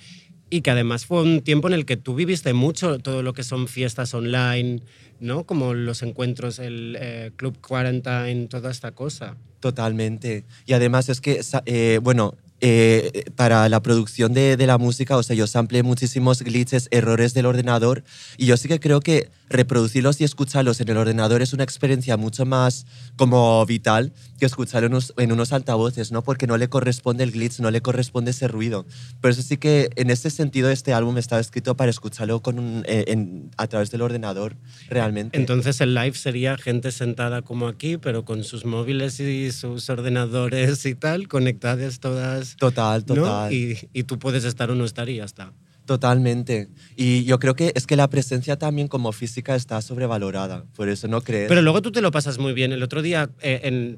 y 0.49 0.61
que 0.61 0.71
además 0.71 1.05
fue 1.05 1.21
un 1.21 1.41
tiempo 1.41 1.67
en 1.67 1.73
el 1.73 1.85
que 1.85 1.97
tú 1.97 2.15
viviste 2.15 2.53
mucho 2.53 2.99
todo 2.99 3.23
lo 3.23 3.33
que 3.33 3.43
son 3.43 3.67
fiestas 3.67 4.13
online, 4.13 4.81
¿no? 5.19 5.43
Como 5.43 5.73
los 5.73 6.01
encuentros, 6.01 6.59
el 6.59 6.97
eh, 6.99 7.31
Club 7.35 7.57
Quarantine, 7.61 8.47
toda 8.47 8.71
esta 8.71 8.91
cosa. 8.91 9.35
Totalmente. 9.59 10.45
Y 10.65 10.73
además 10.73 11.09
es 11.09 11.21
que, 11.21 11.41
eh, 11.65 11.99
bueno, 12.01 12.35
eh, 12.61 13.23
para 13.35 13.69
la 13.69 13.81
producción 13.81 14.33
de, 14.33 14.57
de 14.57 14.67
la 14.67 14.77
música, 14.77 15.15
o 15.15 15.23
sea, 15.23 15.35
yo 15.35 15.47
samplé 15.47 15.83
muchísimos 15.83 16.41
glitches, 16.41 16.87
errores 16.91 17.33
del 17.33 17.45
ordenador, 17.45 18.03
y 18.37 18.47
yo 18.47 18.57
sí 18.57 18.67
que 18.67 18.79
creo 18.79 18.99
que 18.99 19.29
reproducirlos 19.49 20.19
y 20.19 20.23
escucharlos 20.23 20.81
en 20.81 20.89
el 20.89 20.97
ordenador 20.97 21.41
es 21.41 21.53
una 21.53 21.63
experiencia 21.63 22.17
mucho 22.17 22.45
más 22.45 22.85
como 23.15 23.65
vital 23.65 24.11
que 24.39 24.45
escucharlo 24.47 24.87
en 24.87 24.93
unos, 24.93 25.13
en 25.17 25.31
unos 25.31 25.53
altavoces, 25.53 26.11
¿no? 26.11 26.23
Porque 26.23 26.47
no 26.47 26.57
le 26.57 26.67
corresponde 26.69 27.23
el 27.23 27.31
glitch, 27.31 27.59
no 27.59 27.69
le 27.69 27.81
corresponde 27.81 28.31
ese 28.31 28.47
ruido. 28.47 28.85
Por 29.21 29.29
eso 29.31 29.41
sí 29.43 29.57
que 29.57 29.89
en 29.95 30.09
ese 30.09 30.29
sentido 30.31 30.71
este 30.71 30.93
álbum 30.93 31.17
está 31.19 31.39
escrito 31.39 31.75
para 31.75 31.91
escucharlo 31.91 32.41
con 32.41 32.57
un- 32.57 32.83
eh, 32.87 33.05
en- 33.07 33.51
a 33.57 33.67
través 33.67 33.91
del 33.91 34.01
ordenador, 34.01 34.55
realmente. 34.89 35.37
Entonces 35.37 35.79
el 35.81 35.93
live 35.93 36.15
sería 36.15 36.57
gente 36.57 36.91
sentada 36.91 37.41
como 37.43 37.67
aquí, 37.67 37.97
pero 37.97 38.25
con 38.25 38.43
sus 38.43 38.65
móviles 38.65 39.19
y 39.19 39.51
sus 39.51 39.89
ordenadores 39.89 40.85
y 40.85 40.95
tal, 40.95 41.27
conectadas 41.27 41.99
todas. 41.99 42.55
Total, 42.57 43.03
¿no? 43.07 43.15
total. 43.15 43.53
Y, 43.53 43.77
y 43.93 44.03
tú 44.03 44.17
puedes 44.17 44.45
estar 44.45 44.71
o 44.71 44.75
no 44.75 44.85
estar 44.85 45.09
y 45.09 45.17
ya 45.17 45.25
está. 45.25 45.53
Totalmente. 45.85 46.69
Y 46.95 47.23
yo 47.23 47.39
creo 47.39 47.55
que 47.55 47.71
es 47.75 47.87
que 47.87 47.95
la 47.95 48.07
presencia 48.09 48.57
también 48.59 48.87
como 48.87 49.11
física 49.11 49.55
está 49.55 49.81
sobrevalorada. 49.81 50.65
Por 50.75 50.87
eso 50.87 51.07
no 51.07 51.21
crees. 51.21 51.47
Pero 51.49 51.63
luego 51.63 51.81
tú 51.81 51.91
te 51.91 52.01
lo 52.01 52.11
pasas 52.11 52.37
muy 52.37 52.53
bien. 52.53 52.71
El 52.71 52.83
otro 52.83 53.01
día 53.01 53.31
eh, 53.41 53.61
en, 53.63 53.97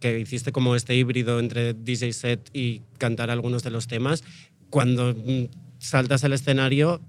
que 0.00 0.18
hiciste 0.18 0.52
como 0.52 0.76
este 0.76 0.94
híbrido 0.94 1.40
entre 1.40 1.74
DJ 1.74 2.12
set 2.12 2.50
y 2.52 2.82
cantar 2.98 3.30
algunos 3.30 3.62
de 3.62 3.70
los 3.70 3.86
temas, 3.86 4.22
cuando 4.70 5.14
mm, 5.14 5.48
saltas 5.78 6.24
al 6.24 6.32
escenario 6.32 7.00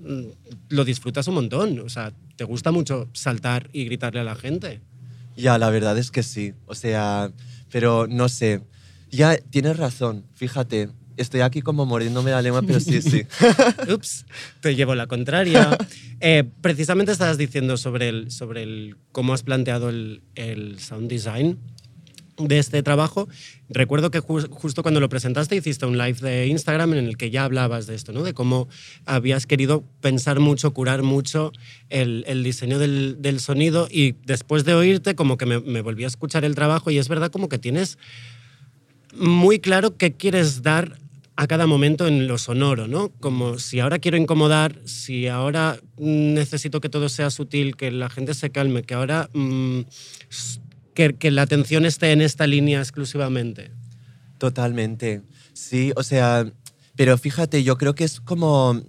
mm, 0.00 0.22
lo 0.70 0.84
disfrutas 0.84 1.28
un 1.28 1.34
montón. 1.34 1.78
O 1.80 1.88
sea, 1.88 2.12
te 2.36 2.44
gusta 2.44 2.72
mucho 2.72 3.08
saltar 3.12 3.68
y 3.72 3.84
gritarle 3.84 4.20
a 4.20 4.24
la 4.24 4.34
gente. 4.34 4.80
Ya, 5.36 5.58
la 5.58 5.70
verdad 5.70 5.96
es 5.98 6.10
que 6.10 6.22
sí. 6.22 6.54
O 6.66 6.74
sea, 6.74 7.30
pero 7.70 8.06
no 8.08 8.28
sé. 8.28 8.62
Ya 9.10 9.36
tienes 9.36 9.76
razón, 9.76 10.24
fíjate. 10.34 10.90
Estoy 11.18 11.42
aquí 11.42 11.60
como 11.60 11.84
mordiéndome 11.84 12.30
la 12.30 12.40
lengua, 12.40 12.62
pero 12.62 12.80
sí, 12.80 13.02
sí. 13.02 13.22
Ups, 13.92 14.24
te 14.60 14.74
llevo 14.74 14.94
la 14.94 15.06
contraria. 15.06 15.76
Eh, 16.24 16.44
precisamente 16.60 17.10
estabas 17.10 17.36
diciendo 17.36 17.76
sobre, 17.76 18.08
el, 18.08 18.30
sobre 18.30 18.62
el, 18.62 18.96
cómo 19.10 19.34
has 19.34 19.42
planteado 19.42 19.88
el, 19.88 20.22
el 20.36 20.78
sound 20.78 21.10
design 21.10 21.58
de 22.48 22.58
este 22.58 22.82
trabajo. 22.82 23.28
Recuerdo 23.68 24.10
que 24.10 24.20
ju- 24.20 24.48
justo 24.50 24.82
cuando 24.82 25.00
lo 25.00 25.08
presentaste 25.08 25.56
hiciste 25.56 25.86
un 25.86 25.96
live 25.98 26.18
de 26.20 26.46
Instagram 26.46 26.92
en 26.94 27.06
el 27.06 27.16
que 27.16 27.30
ya 27.30 27.44
hablabas 27.44 27.86
de 27.86 27.94
esto, 27.94 28.12
¿no? 28.12 28.22
De 28.22 28.34
cómo 28.34 28.68
habías 29.06 29.46
querido 29.46 29.84
pensar 30.00 30.40
mucho, 30.40 30.72
curar 30.74 31.02
mucho 31.02 31.52
el, 31.88 32.24
el 32.26 32.42
diseño 32.44 32.78
del, 32.78 33.16
del 33.20 33.40
sonido 33.40 33.88
y 33.90 34.12
después 34.24 34.64
de 34.64 34.74
oírte 34.74 35.14
como 35.14 35.36
que 35.36 35.46
me, 35.46 35.60
me 35.60 35.80
volví 35.80 36.04
a 36.04 36.08
escuchar 36.08 36.44
el 36.44 36.54
trabajo 36.54 36.90
y 36.90 36.98
es 36.98 37.08
verdad 37.08 37.30
como 37.30 37.48
que 37.48 37.58
tienes 37.58 37.98
muy 39.14 39.58
claro 39.58 39.96
qué 39.96 40.12
quieres 40.12 40.62
dar 40.62 40.98
a 41.36 41.46
cada 41.46 41.66
momento 41.66 42.06
en 42.06 42.28
lo 42.28 42.36
sonoro, 42.36 42.88
¿no? 42.88 43.08
Como 43.20 43.58
si 43.58 43.80
ahora 43.80 43.98
quiero 43.98 44.18
incomodar, 44.18 44.78
si 44.84 45.28
ahora 45.28 45.80
necesito 45.96 46.80
que 46.80 46.90
todo 46.90 47.08
sea 47.08 47.30
sutil, 47.30 47.74
que 47.74 47.90
la 47.90 48.10
gente 48.10 48.34
se 48.34 48.50
calme, 48.50 48.82
que 48.82 48.94
ahora 48.94 49.30
mm, 49.32 49.80
que, 50.94 51.14
que 51.14 51.30
la 51.30 51.42
atención 51.42 51.84
esté 51.86 52.12
en 52.12 52.20
esta 52.20 52.46
línea 52.46 52.78
exclusivamente. 52.80 53.70
Totalmente. 54.38 55.22
Sí, 55.52 55.92
o 55.96 56.02
sea, 56.02 56.50
pero 56.96 57.16
fíjate, 57.18 57.62
yo 57.62 57.76
creo 57.78 57.94
que 57.94 58.04
es 58.04 58.20
como, 58.20 58.80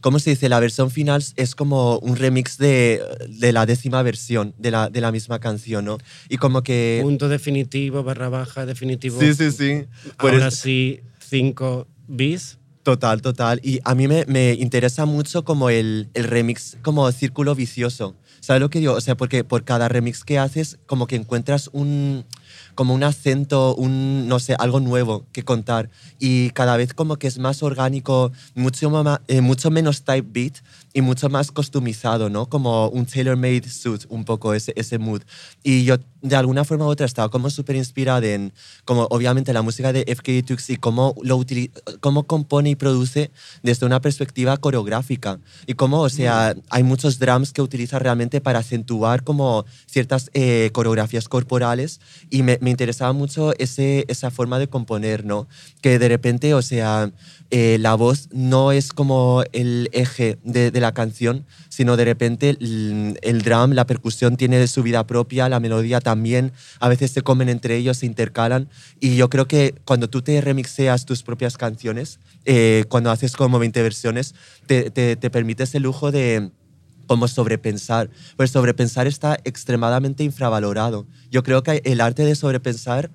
¿cómo 0.00 0.18
se 0.18 0.30
dice? 0.30 0.48
La 0.48 0.60
versión 0.60 0.90
final 0.90 1.24
es 1.36 1.54
como 1.54 1.98
un 1.98 2.16
remix 2.16 2.58
de, 2.58 3.02
de 3.28 3.52
la 3.52 3.66
décima 3.66 4.02
versión 4.02 4.54
de 4.58 4.70
la, 4.70 4.90
de 4.90 5.00
la 5.00 5.10
misma 5.12 5.40
canción, 5.40 5.84
¿no? 5.84 5.98
Y 6.28 6.36
como 6.36 6.62
que... 6.62 7.00
Punto 7.02 7.28
definitivo, 7.28 8.02
barra 8.04 8.28
baja, 8.28 8.66
definitivo. 8.66 9.18
Sí, 9.20 9.34
sí, 9.34 9.50
sí. 9.50 9.84
Por 10.18 10.32
Ahora 10.32 10.48
eso- 10.48 10.56
sí, 10.62 11.00
cinco 11.18 11.86
bis. 12.06 12.58
Total, 12.82 13.22
total. 13.22 13.60
Y 13.64 13.80
a 13.84 13.94
mí 13.94 14.06
me, 14.08 14.26
me 14.26 14.52
interesa 14.52 15.06
mucho 15.06 15.42
como 15.42 15.70
el, 15.70 16.10
el 16.12 16.24
remix, 16.24 16.76
como 16.82 17.10
círculo 17.12 17.54
vicioso. 17.54 18.14
¿Sabes 18.44 18.60
lo 18.60 18.68
que 18.68 18.78
digo? 18.80 18.92
O 18.92 19.00
sea, 19.00 19.16
porque 19.16 19.42
por 19.42 19.64
cada 19.64 19.88
remix 19.88 20.22
que 20.22 20.38
haces, 20.38 20.78
como 20.86 21.06
que 21.06 21.16
encuentras 21.16 21.70
un, 21.72 22.26
como 22.74 22.92
un 22.92 23.02
acento, 23.02 23.74
un, 23.74 24.28
no 24.28 24.38
sé, 24.38 24.54
algo 24.58 24.80
nuevo 24.80 25.24
que 25.32 25.44
contar. 25.44 25.88
Y 26.18 26.50
cada 26.50 26.76
vez 26.76 26.92
como 26.92 27.16
que 27.16 27.26
es 27.26 27.38
más 27.38 27.62
orgánico, 27.62 28.32
mucho, 28.54 28.90
mama- 28.90 29.22
eh, 29.28 29.40
mucho 29.40 29.70
menos 29.70 30.02
type 30.04 30.28
beat 30.30 30.56
y 30.92 31.00
mucho 31.00 31.30
más 31.30 31.50
customizado, 31.52 32.28
¿no? 32.28 32.46
Como 32.50 32.88
un 32.88 33.06
tailor-made 33.06 33.66
suit, 33.70 34.04
un 34.10 34.26
poco 34.26 34.52
ese, 34.52 34.74
ese 34.76 34.98
mood. 34.98 35.22
Y 35.62 35.84
yo 35.84 35.96
de 36.24 36.36
alguna 36.36 36.64
forma 36.64 36.86
u 36.86 36.88
otra 36.88 37.04
estaba 37.04 37.28
como 37.28 37.50
súper 37.50 37.76
inspirada 37.76 38.26
en, 38.26 38.52
como 38.86 39.02
obviamente 39.10 39.52
la 39.52 39.60
música 39.60 39.92
de 39.92 40.04
FK 40.06 40.42
Tux 40.46 40.70
y 40.70 40.76
cómo, 40.76 41.14
lo 41.22 41.38
utili- 41.38 41.70
cómo 42.00 42.22
compone 42.22 42.70
y 42.70 42.76
produce 42.76 43.30
desde 43.62 43.84
una 43.84 44.00
perspectiva 44.00 44.56
coreográfica. 44.56 45.38
Y 45.66 45.74
cómo, 45.74 46.00
o 46.00 46.08
sea, 46.08 46.54
hay 46.70 46.82
muchos 46.82 47.18
drums 47.18 47.52
que 47.52 47.60
utiliza 47.60 47.98
realmente 47.98 48.40
para 48.40 48.60
acentuar 48.60 49.22
como 49.22 49.66
ciertas 49.86 50.30
eh, 50.32 50.70
coreografías 50.72 51.28
corporales 51.28 52.00
y 52.30 52.42
me, 52.42 52.58
me 52.62 52.70
interesaba 52.70 53.12
mucho 53.12 53.52
ese, 53.58 54.06
esa 54.08 54.30
forma 54.30 54.58
de 54.58 54.68
componer, 54.68 55.26
¿no? 55.26 55.46
Que 55.82 55.98
de 55.98 56.08
repente, 56.08 56.54
o 56.54 56.62
sea, 56.62 57.12
eh, 57.50 57.76
la 57.80 57.94
voz 57.96 58.28
no 58.32 58.72
es 58.72 58.92
como 58.94 59.44
el 59.52 59.90
eje 59.92 60.38
de, 60.42 60.70
de 60.70 60.80
la 60.80 60.92
canción, 60.94 61.44
sino 61.74 61.96
de 61.96 62.04
repente 62.04 62.50
el, 62.50 63.18
el 63.20 63.42
drum, 63.42 63.72
la 63.72 63.84
percusión 63.84 64.36
tiene 64.36 64.64
su 64.68 64.84
vida 64.84 65.06
propia, 65.08 65.48
la 65.48 65.58
melodía 65.58 66.00
también, 66.00 66.52
a 66.78 66.88
veces 66.88 67.10
se 67.10 67.22
comen 67.22 67.48
entre 67.48 67.76
ellos, 67.76 67.98
se 67.98 68.06
intercalan. 68.06 68.68
Y 69.00 69.16
yo 69.16 69.28
creo 69.28 69.48
que 69.48 69.74
cuando 69.84 70.08
tú 70.08 70.22
te 70.22 70.40
remixeas 70.40 71.04
tus 71.04 71.24
propias 71.24 71.56
canciones, 71.56 72.20
eh, 72.44 72.84
cuando 72.88 73.10
haces 73.10 73.34
como 73.36 73.58
20 73.58 73.82
versiones, 73.82 74.36
te, 74.66 74.90
te, 74.90 75.16
te 75.16 75.30
permites 75.30 75.74
el 75.74 75.82
lujo 75.82 76.12
de 76.12 76.52
como 77.08 77.26
sobrepensar. 77.26 78.08
Pues 78.36 78.52
sobrepensar 78.52 79.08
está 79.08 79.38
extremadamente 79.42 80.22
infravalorado. 80.22 81.06
Yo 81.28 81.42
creo 81.42 81.64
que 81.64 81.82
el 81.84 82.00
arte 82.00 82.24
de 82.24 82.36
sobrepensar 82.36 83.10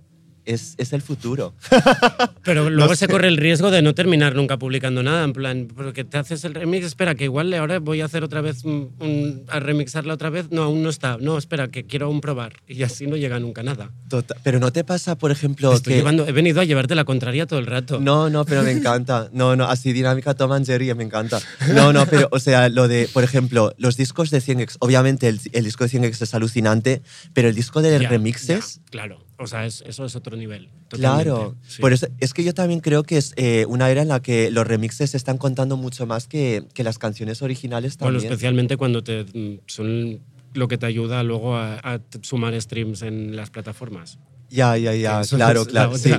es, 0.54 0.76
es 0.78 0.94
el 0.94 1.02
futuro. 1.02 1.54
Pero 2.44 2.70
luego 2.70 2.90
No 2.92 2.96
se 2.96 3.06
sé. 3.06 3.12
corre 3.12 3.28
el 3.28 3.38
riesgo 3.38 3.72
de 3.72 3.82
no 3.82 3.94
terminar 3.94 4.36
nunca 4.36 4.58
publicando 4.58 5.04
nada, 5.04 5.24
en 5.24 5.34
plan, 5.34 5.68
porque 5.76 6.04
te 6.04 6.18
haces 6.18 6.44
el 6.46 6.54
remix, 6.56 6.86
espera, 6.86 7.16
que 7.16 7.26
igual 7.26 7.54
ahora 7.54 7.80
voy 7.80 8.02
a 8.02 8.06
hacer 8.06 8.24
otra 8.24 8.42
vez, 8.42 8.64
un, 8.66 8.94
un- 9.00 9.44
a 9.48 9.60
remixarla 9.60 10.14
otra 10.14 10.30
vez, 10.30 10.52
no, 10.52 10.64
aún 10.64 10.82
no 10.84 10.90
está, 10.90 11.18
no, 11.20 11.38
espera, 11.38 11.70
que 11.70 11.86
quiero 11.86 12.08
aún 12.08 12.22
probar, 12.22 12.54
y 12.68 12.84
así 12.84 13.08
no 13.08 13.16
llega 13.18 13.40
nunca 13.40 13.64
nada. 13.64 13.92
Tota- 14.10 14.36
Pero 14.44 14.60
no 14.60 14.72
te 14.72 14.84
pasa, 14.84 15.18
por 15.18 15.32
ejemplo, 15.32 15.74
Estoy 15.74 15.94
que... 15.94 15.98
llevando, 16.00 16.28
he 16.28 16.32
venido 16.32 16.62
a 16.62 16.64
llevarte 16.66 16.96
la 16.96 17.04
contraria 17.06 17.46
todo 17.46 17.60
el 17.60 17.66
rato. 17.68 18.00
No, 18.00 18.30
no, 18.30 18.46
pero 18.46 18.64
me 18.64 18.72
encanta. 18.72 19.30
No, 19.34 19.56
no, 19.56 19.66
así 19.66 19.94
dinámica 19.94 20.34
Tom 20.34 20.52
and 20.52 20.66
Jerry, 20.66 20.94
me 20.96 21.04
encanta. 21.04 21.40
No, 21.74 21.94
no, 21.94 22.06
pero, 22.06 22.28
o 22.32 22.40
sea, 22.40 22.70
lo 22.70 22.88
de, 22.88 23.08
por 23.14 23.24
ejemplo, 23.24 23.74
los 23.78 23.98
discos 23.98 24.30
de 24.32 24.40
100x, 24.42 24.78
obviamente 24.80 25.28
el, 25.28 25.40
el 25.54 25.64
disco 25.64 25.84
de 25.86 25.90
100x 25.92 26.22
es 26.24 26.34
alucinante, 26.34 27.02
pero 27.34 27.50
el 27.50 27.56
disco 27.56 27.82
de 27.82 28.00
Ya, 28.00 28.10
remixes, 28.10 28.76
ya, 28.78 28.82
claro, 28.90 29.20
o 29.40 29.48
sea, 29.48 29.66
es- 29.66 29.84
eso 29.88 30.06
es 30.06 30.16
otro 30.16 30.36
nivel. 30.38 30.70
claro. 30.90 31.56
sí. 31.68 31.82
Por 31.82 31.94
eso, 31.94 32.08
es 32.20 32.34
que 32.34 32.44
yo 32.44 32.54
también 32.54 32.82
creo 32.82 33.04
que 33.04 33.18
es 33.18 33.34
eh, 33.38 33.66
una 33.68 33.90
era 33.90 34.02
en 34.02 34.10
la 34.10 34.22
que 34.22 34.52
los 34.52 34.68
remixes 34.68 35.12
se 35.12 35.18
están 35.18 35.38
contando 35.38 35.78
mucho 35.78 36.06
más 36.06 36.28
que, 36.28 36.66
que 36.74 36.84
las 36.84 36.98
canciones 37.00 37.42
originales 37.42 37.98
Bueno, 37.98 38.18
también. 38.18 38.32
especialmente 38.34 38.76
cuando 38.78 39.02
te, 39.04 39.24
mm, 39.24 39.62
son 39.66 40.20
lo 40.54 40.68
que 40.68 40.78
te 40.78 40.86
ayuda 40.88 41.24
luego 41.24 41.56
a, 41.56 42.02
sumar 42.22 42.60
streams 42.60 43.02
en 43.04 43.36
las 43.36 43.50
plataformas. 43.50 44.20
ya, 44.50 44.76
ya, 44.78 44.94
ya, 44.96 45.22
eso 45.22 45.36
claro, 45.38 45.66
claro, 45.66 45.98
sí. 45.98 46.12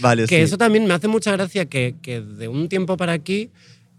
Vale, 0.00 0.22
Que 0.26 0.36
sí. 0.36 0.42
eso 0.42 0.56
también 0.56 0.86
me 0.86 0.94
hace 0.94 1.08
mucha 1.08 1.32
gracia 1.32 1.66
que, 1.66 1.96
que 2.00 2.20
de 2.20 2.48
un 2.48 2.68
tiempo 2.68 2.96
para 2.96 3.12
aquí 3.12 3.50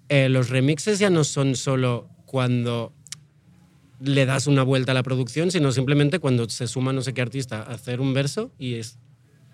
eh, 0.09 0.29
los 0.29 0.49
remixes 0.49 0.99
ya 0.99 1.09
no 1.09 1.23
son 1.23 1.55
solo 1.55 2.07
cuando 2.25 2.93
le 4.03 4.25
das 4.25 4.47
una 4.47 4.63
vuelta 4.63 4.91
a 4.91 4.95
la 4.95 5.03
producción, 5.03 5.49
sino 5.51 5.71
simplemente 5.71 6.19
cuando 6.19 6.49
se 6.49 6.67
suma 6.67 6.91
no 6.93 7.01
sé 7.01 7.13
qué 7.13 7.21
artista 7.21 7.61
a 7.63 7.73
hacer 7.73 8.01
un 8.01 8.13
verso 8.13 8.51
y 8.59 8.75
es 8.75 8.97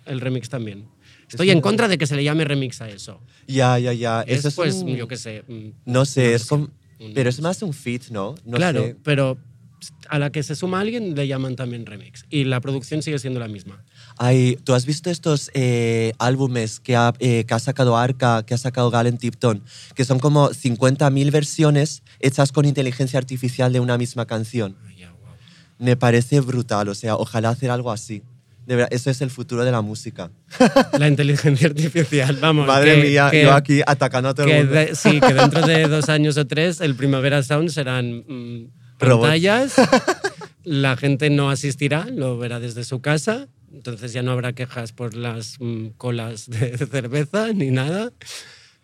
el 0.06 0.20
remix 0.22 0.50
también. 0.50 0.86
Estoy 1.30 1.52
en 1.52 1.62
contra 1.62 1.88
de 1.88 1.98
que 2.00 2.08
se 2.08 2.16
le 2.16 2.24
llame 2.24 2.44
remix 2.44 2.82
a 2.82 2.90
eso. 2.90 3.22
Ya, 3.48 3.78
ya, 3.78 3.94
ya. 3.94 4.22
Es 4.24 4.40
Eso 4.40 4.48
es 4.48 4.56
pues, 4.56 4.76
un- 4.76 4.96
yo 4.96 5.08
qué 5.08 5.18
sé. 5.18 5.44
No 5.86 6.06
sé, 6.06 6.34
es 6.34 6.46
como... 6.48 6.70
un- 7.00 7.14
Pero 7.14 7.30
es 7.30 7.40
más 7.42 7.62
un 7.62 7.74
fit, 7.74 8.10
¿no? 8.10 8.34
No 8.46 8.58
claro, 8.58 8.82
sé. 8.84 8.96
pero 9.04 9.38
a 10.10 10.18
la 10.20 10.32
que 10.32 10.42
se 10.44 10.56
suma 10.56 10.80
alguien 10.82 11.16
le 11.16 11.28
llaman 11.28 11.56
también 11.56 11.86
remix. 11.86 12.26
Y 12.30 12.46
la 12.46 12.60
producción 12.60 13.04
sigue 13.04 13.20
siendo 13.20 13.40
la 13.40 13.48
misma. 13.48 13.84
Ay, 14.22 14.58
¿tú 14.66 14.74
has 14.74 14.86
visto 14.86 15.10
estos 15.10 15.50
eh, 15.54 16.12
álbumes 16.20 16.82
que 16.82 16.98
ha, 16.98 17.14
eh, 17.20 17.46
que 17.48 17.54
ha 17.54 17.60
sacado 17.60 17.96
Arca, 17.96 18.44
que 18.46 18.54
ha 18.54 18.58
sacado 18.58 18.92
Galen 18.92 19.18
Tipton? 19.18 19.64
Que 19.96 20.04
son 20.04 20.20
como 20.20 20.50
50.000 20.50 21.32
versiones 21.32 22.04
hechas 22.20 22.52
con 22.52 22.66
inteligencia 22.66 23.18
artificial 23.18 23.72
de 23.72 23.80
una 23.80 23.98
misma 23.98 24.26
canción. 24.26 24.76
Me 25.78 25.96
parece 25.96 26.42
brutal, 26.42 26.90
o 26.90 26.96
sea, 26.96 27.16
ojalá 27.16 27.48
hacer 27.50 27.72
algo 27.72 27.92
así. 27.92 28.22
De 28.66 28.76
verdad, 28.76 28.90
eso 28.92 29.10
es 29.10 29.22
el 29.22 29.30
futuro 29.32 29.64
de 29.64 29.72
la 29.72 29.82
música. 29.82 30.30
La 31.00 31.08
inteligencia 31.08 31.68
artificial, 31.70 32.38
vamos. 32.42 32.68
Madre 32.68 32.96
que- 33.02 33.08
mía, 33.10 33.30
que- 33.32 33.44
yo 33.44 33.54
aquí 33.54 33.82
atacando 33.88 34.28
a 34.30 34.34
todo 34.34 34.48
el 34.48 34.58
mundo. 34.66 34.74
de- 34.74 34.96
sí, 34.96 35.22
que 35.22 35.34
dentro 35.34 35.66
de 35.66 35.84
dos 35.88 36.10
años 36.10 36.36
o 36.38 36.46
tres 36.46 36.82
el 36.82 36.96
Primavera 36.96 37.42
Sound 37.42 37.70
serán 37.70 38.26
mm, 38.28 38.68
Robots. 39.00 39.22
pantallas, 39.22 39.74
la 40.66 40.98
gente 40.98 41.30
no 41.30 41.50
asistirá, 41.50 42.06
lo 42.14 42.38
verá 42.38 42.60
desde 42.60 42.84
su 42.84 43.00
casa, 43.00 43.48
entonces 43.74 44.14
ya 44.14 44.22
no 44.24 44.32
habrá 44.32 44.54
quejas 44.54 44.92
por 44.92 45.14
las 45.16 45.56
mm, 45.60 45.88
colas 45.98 46.50
de 46.50 46.78
cerveza 46.78 47.54
ni 47.54 47.72
nada. 47.72 48.12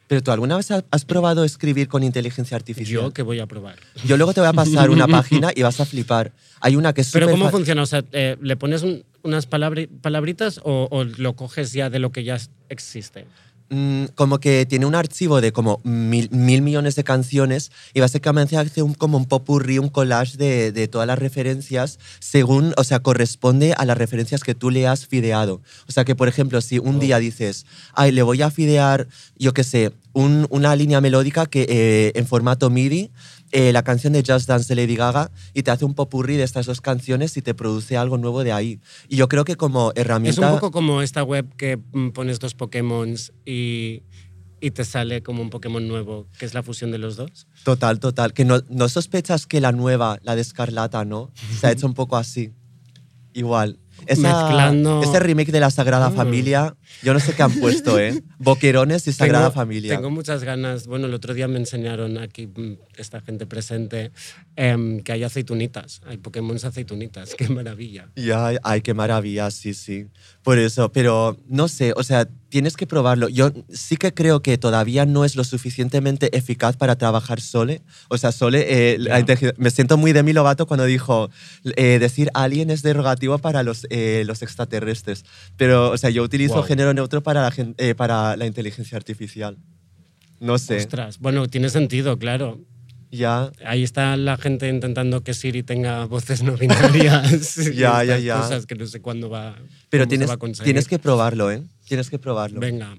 Pero 0.07 0.21
tú 0.21 0.29
alguna 0.31 0.55
vez 0.55 0.69
has 0.69 1.05
probado 1.05 1.43
escribir 1.43 1.87
con 1.87 2.03
inteligencia 2.03 2.55
artificial? 2.55 3.01
Yo 3.05 3.11
que 3.11 3.23
voy 3.23 3.39
a 3.39 3.47
probar. 3.47 3.77
Yo 4.05 4.17
luego 4.17 4.33
te 4.35 4.39
voy 4.39 4.49
a 4.49 4.53
pasar 4.53 4.91
una 4.91 5.07
página 5.19 5.51
y 5.55 5.63
vas 5.63 5.79
a 5.79 5.85
flipar. 5.85 6.31
Hay 6.59 6.75
una 6.75 6.93
que 6.93 7.01
es 7.01 7.11
Pero 7.11 7.27
¿cómo 7.29 7.49
funciona? 7.49 7.81
O 7.81 7.85
sea, 7.87 8.03
eh, 8.11 8.37
¿le 8.39 8.55
pones 8.55 8.83
un- 8.83 9.03
unas 9.23 9.49
palabri- 9.49 9.89
palabritas 10.01 10.59
o, 10.63 10.87
o 10.91 11.03
lo 11.03 11.35
coges 11.35 11.73
ya 11.73 11.89
de 11.89 11.97
lo 11.97 12.11
que 12.11 12.23
ya 12.23 12.37
existe? 12.69 13.25
Mm, 13.69 14.05
como 14.13 14.37
que 14.39 14.67
tiene 14.67 14.85
un 14.85 14.93
archivo 14.93 15.41
de 15.41 15.51
como 15.51 15.81
mil, 15.83 16.29
mil 16.29 16.61
millones 16.61 16.95
de 16.95 17.03
canciones 17.03 17.71
y 17.95 17.99
básicamente 17.99 18.55
hace 18.57 18.83
un, 18.83 18.93
como 18.93 19.17
un 19.17 19.25
popurrí, 19.25 19.79
un 19.79 19.89
collage 19.89 20.37
de, 20.37 20.71
de 20.71 20.87
todas 20.87 21.07
las 21.07 21.17
referencias 21.17 21.97
según, 22.19 22.75
o 22.77 22.83
sea, 22.83 22.99
corresponde 22.99 23.73
a 23.75 23.83
las 23.85 23.97
referencias 23.97 24.43
que 24.43 24.53
tú 24.53 24.69
le 24.69 24.85
has 24.87 25.07
fideado. 25.07 25.61
O 25.87 25.91
sea, 25.91 26.05
que 26.05 26.13
por 26.13 26.27
ejemplo, 26.27 26.61
si 26.61 26.77
un 26.77 26.99
día 26.99 27.17
dices, 27.17 27.65
ay, 27.95 28.11
le 28.11 28.21
voy 28.21 28.43
a 28.43 28.51
fidear, 28.51 29.07
yo 29.39 29.51
qué 29.55 29.63
sé, 29.63 29.91
un- 30.13 30.45
una 30.51 30.75
línea 30.75 31.01
melódica 31.01 31.47
que 31.47 31.65
eh, 31.67 32.11
en 32.13 32.27
formato 32.27 32.69
MIDI, 32.69 33.09
eh, 33.51 33.71
la 33.71 33.83
canción 33.83 34.13
de 34.13 34.23
Just 34.27 34.47
Dance 34.47 34.73
de 34.73 34.81
Lady 34.81 34.95
Gaga, 34.95 35.31
y 35.53 35.63
te 35.63 35.71
hace 35.71 35.85
un 35.85 35.93
popurrí 35.93 36.35
de 36.35 36.43
estas 36.43 36.65
dos 36.65 36.81
canciones 36.81 37.37
y 37.37 37.41
te 37.41 37.53
produce 37.53 37.95
algo 37.97 38.17
nuevo 38.17 38.43
de 38.43 38.51
ahí. 38.51 38.79
Y 39.07 39.15
yo 39.17 39.27
creo 39.29 39.45
que 39.45 39.55
como 39.55 39.91
Es 39.91 40.01
herramienta... 40.01 40.47
un 40.53 40.59
poco 40.59 40.71
como 40.71 41.01
esta 41.01 41.23
web 41.23 41.47
que 41.55 41.77
mm, 41.77 42.09
pones 42.09 42.39
dos 42.39 42.53
Pokémon 42.55 43.13
y, 43.45 44.03
y 44.59 44.71
te 44.71 44.83
sale 44.83 45.21
como 45.23 45.41
un 45.41 45.49
Pokémon 45.49 45.87
nuevo, 45.87 46.27
que 46.37 46.45
es 46.45 46.53
la 46.53 46.63
fusión 46.63 46.91
de 46.91 46.97
los 46.97 47.15
dos. 47.15 47.47
Total, 47.63 47.99
total. 47.99 48.33
Que 48.33 48.45
no, 48.45 48.61
no 48.69 48.89
sospechas 48.89 49.45
que 49.47 49.61
la 49.61 49.71
nueva, 49.71 50.19
la 50.23 50.35
de 50.35 50.41
Escarlata, 50.41 51.05
¿no? 51.05 51.31
Se 51.59 51.67
ha 51.67 51.71
hecho 51.73 51.85
un 51.87 51.93
poco 51.93 52.17
así. 52.17 52.51
Igual. 53.33 53.79
Esa- 54.07 54.21
Mezclando- 54.21 55.01
Ese 55.03 55.19
remake 55.19 55.51
de 55.51 55.59
la 55.59 55.69
Sagrada. 55.71 56.09
Familia, 56.11 56.75
yo 57.03 57.13
no 57.13 57.19
sé 57.19 57.33
qué 57.33 57.43
han 57.43 57.51
puesto, 57.59 57.99
¿eh? 57.99 58.21
Boquerones 58.39 59.07
y 59.07 59.13
Sagrada 59.13 59.45
Tengo- 59.49 59.55
Familia. 59.55 59.95
Tengo 59.95 60.09
muchas 60.09 60.43
ganas. 60.43 60.87
Bueno, 60.87 61.07
el 61.07 61.13
otro 61.13 61.33
día 61.33 61.47
me 61.47 61.57
enseñaron 61.57 62.17
aquí 62.17 62.47
mm, 62.47 62.73
esta 62.97 63.21
gente 63.21 63.45
presente 63.45 64.11
em, 64.55 65.01
que 65.01 65.11
hay 65.11 65.23
aceitunitas. 65.23 66.01
Hay 66.07 66.17
Pokémon 66.17 66.55
aceitunitas. 66.63 67.35
Qué 67.35 67.49
maravilla. 67.49 68.09
Ya, 68.15 68.51
ay, 68.63 68.81
qué 68.81 68.93
maravilla, 68.93 69.51
sí, 69.51 69.73
sí. 69.73 70.07
Por 70.43 70.59
eso, 70.59 70.91
pero 70.91 71.37
no 71.47 71.67
sé, 71.67 71.93
o 71.95 72.03
sea, 72.03 72.27
tienes 72.49 72.77
que 72.77 72.87
probarlo. 72.87 73.27
Yo 73.29 73.51
sí 73.69 73.97
que 73.97 74.13
creo 74.13 74.41
que 74.41 74.57
todavía 74.57 75.05
no 75.05 75.25
es 75.25 75.35
lo 75.35 75.43
suficientemente 75.43 76.35
eficaz 76.37 76.77
para 76.77 76.95
trabajar 76.95 77.41
Sole. 77.41 77.81
O 78.09 78.17
sea, 78.17 78.31
Sole, 78.31 78.65
eh, 78.93 78.97
inteligencia- 79.19 79.53
me 79.57 79.71
siento 79.71 79.97
muy 79.97 80.13
Demi 80.13 80.31
Lovato 80.33 80.65
cuando 80.67 80.85
dijo 80.85 81.29
eh, 81.75 81.97
decir 81.99 82.29
alien 82.33 82.69
es 82.69 82.81
derogativo 82.81 83.37
para 83.39 83.63
los, 83.63 83.85
eh, 83.89 84.23
los 84.25 84.41
extraterrestres. 84.41 85.25
Pero, 85.57 85.91
o 85.91 85.97
sea, 85.97 86.09
yo 86.09 86.23
utilizo 86.23 86.55
Wow. 86.55 86.63
Género 86.75 86.93
neutro 86.93 87.21
para 87.23 87.41
la, 87.41 87.51
gen- 87.51 87.75
eh, 87.77 87.95
para 87.95 88.35
la 88.37 88.45
inteligencia 88.45 88.97
artificial. 88.97 89.57
No 90.39 90.57
sé, 90.57 90.77
Ostras. 90.77 91.19
Bueno, 91.19 91.47
tiene 91.47 91.69
sentido, 91.69 92.17
claro. 92.19 92.59
ya. 93.11 93.51
Ahí 93.65 93.83
está 93.83 94.17
la 94.17 94.35
gente 94.37 94.67
intentando 94.67 95.23
que 95.23 95.33
Siri 95.33 95.63
tenga 95.63 96.05
voces 96.05 96.43
no 96.43 96.57
binarias. 96.57 97.55
Ya, 97.73 98.03
ya, 98.03 98.17
ya. 98.19 98.41
Cosas 98.41 98.65
que 98.65 98.75
no 98.75 98.85
sé 98.85 98.99
cuándo 99.01 99.29
va. 99.29 99.55
Pero 99.89 100.07
tienes, 100.07 100.29
va 100.29 100.33
a 100.33 100.37
conseguir. 100.37 100.65
tienes 100.65 100.87
que 100.87 100.99
probarlo, 100.99 101.49
¿eh? 101.51 101.63
Tienes 101.87 102.09
que 102.09 102.19
probarlo. 102.19 102.59
Venga, 102.59 102.97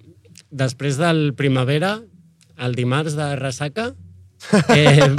després 0.51 0.97
del 0.97 1.35
primavera, 1.35 2.01
al 2.57 2.75
dimarts 2.75 3.15
de 3.17 3.37
Rasaca, 3.37 3.95
eh, 4.75 5.15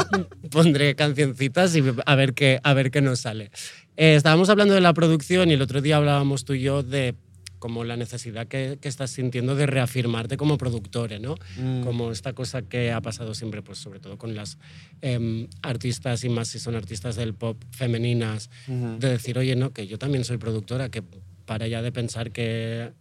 pondré 0.49 0.95
cancioncitas 0.95 1.75
y 1.75 1.83
a 2.05 2.15
ver 2.15 2.33
qué, 2.33 2.59
a 2.63 2.73
ver 2.73 2.89
qué 2.89 3.01
nos 3.01 3.19
sale. 3.19 3.51
Eh, 3.97 4.15
estábamos 4.15 4.49
hablando 4.49 4.73
de 4.73 4.81
la 4.81 4.93
producción 4.93 5.49
y 5.51 5.53
el 5.53 5.61
otro 5.61 5.81
día 5.81 5.97
hablábamos 5.97 6.45
tú 6.45 6.53
y 6.53 6.61
yo 6.61 6.81
de 6.81 7.13
como 7.59 7.83
la 7.83 7.97
necesidad 7.97 8.47
que, 8.47 8.77
que 8.81 8.87
estás 8.87 9.11
sintiendo 9.11 9.55
de 9.55 9.65
reafirmarte 9.65 10.37
como 10.37 10.57
productor, 10.57 11.19
¿no? 11.19 11.35
Mm. 11.57 11.83
Como 11.83 12.11
esta 12.11 12.33
cosa 12.33 12.61
que 12.61 12.91
ha 12.91 13.01
pasado 13.01 13.33
siempre, 13.33 13.61
pues 13.61 13.77
sobre 13.77 13.99
todo 13.99 14.17
con 14.17 14.35
las 14.35 14.57
em, 15.01 15.47
artistas 15.61 16.23
y 16.23 16.29
más 16.29 16.49
si 16.49 16.59
son 16.59 16.75
artistas 16.75 17.15
del 17.15 17.33
pop 17.33 17.61
femeninas, 17.71 18.49
de 18.67 19.09
decir, 19.09 19.37
oye, 19.37 19.55
no, 19.55 19.71
que 19.71 19.87
yo 19.87 19.97
también 19.97 20.23
soy 20.23 20.37
productora, 20.37 20.89
que 20.89 21.03
para 21.45 21.67
ya 21.67 21.81
de 21.81 21.91
pensar 21.91 22.31
que 22.31 22.91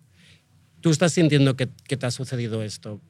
tú 0.80 0.90
estás 0.90 1.12
sintiendo 1.12 1.56
que, 1.56 1.68
que 1.88 1.96
te 1.96 2.06
ha 2.06 2.10
sucedido 2.10 2.62
esto. 2.62 3.00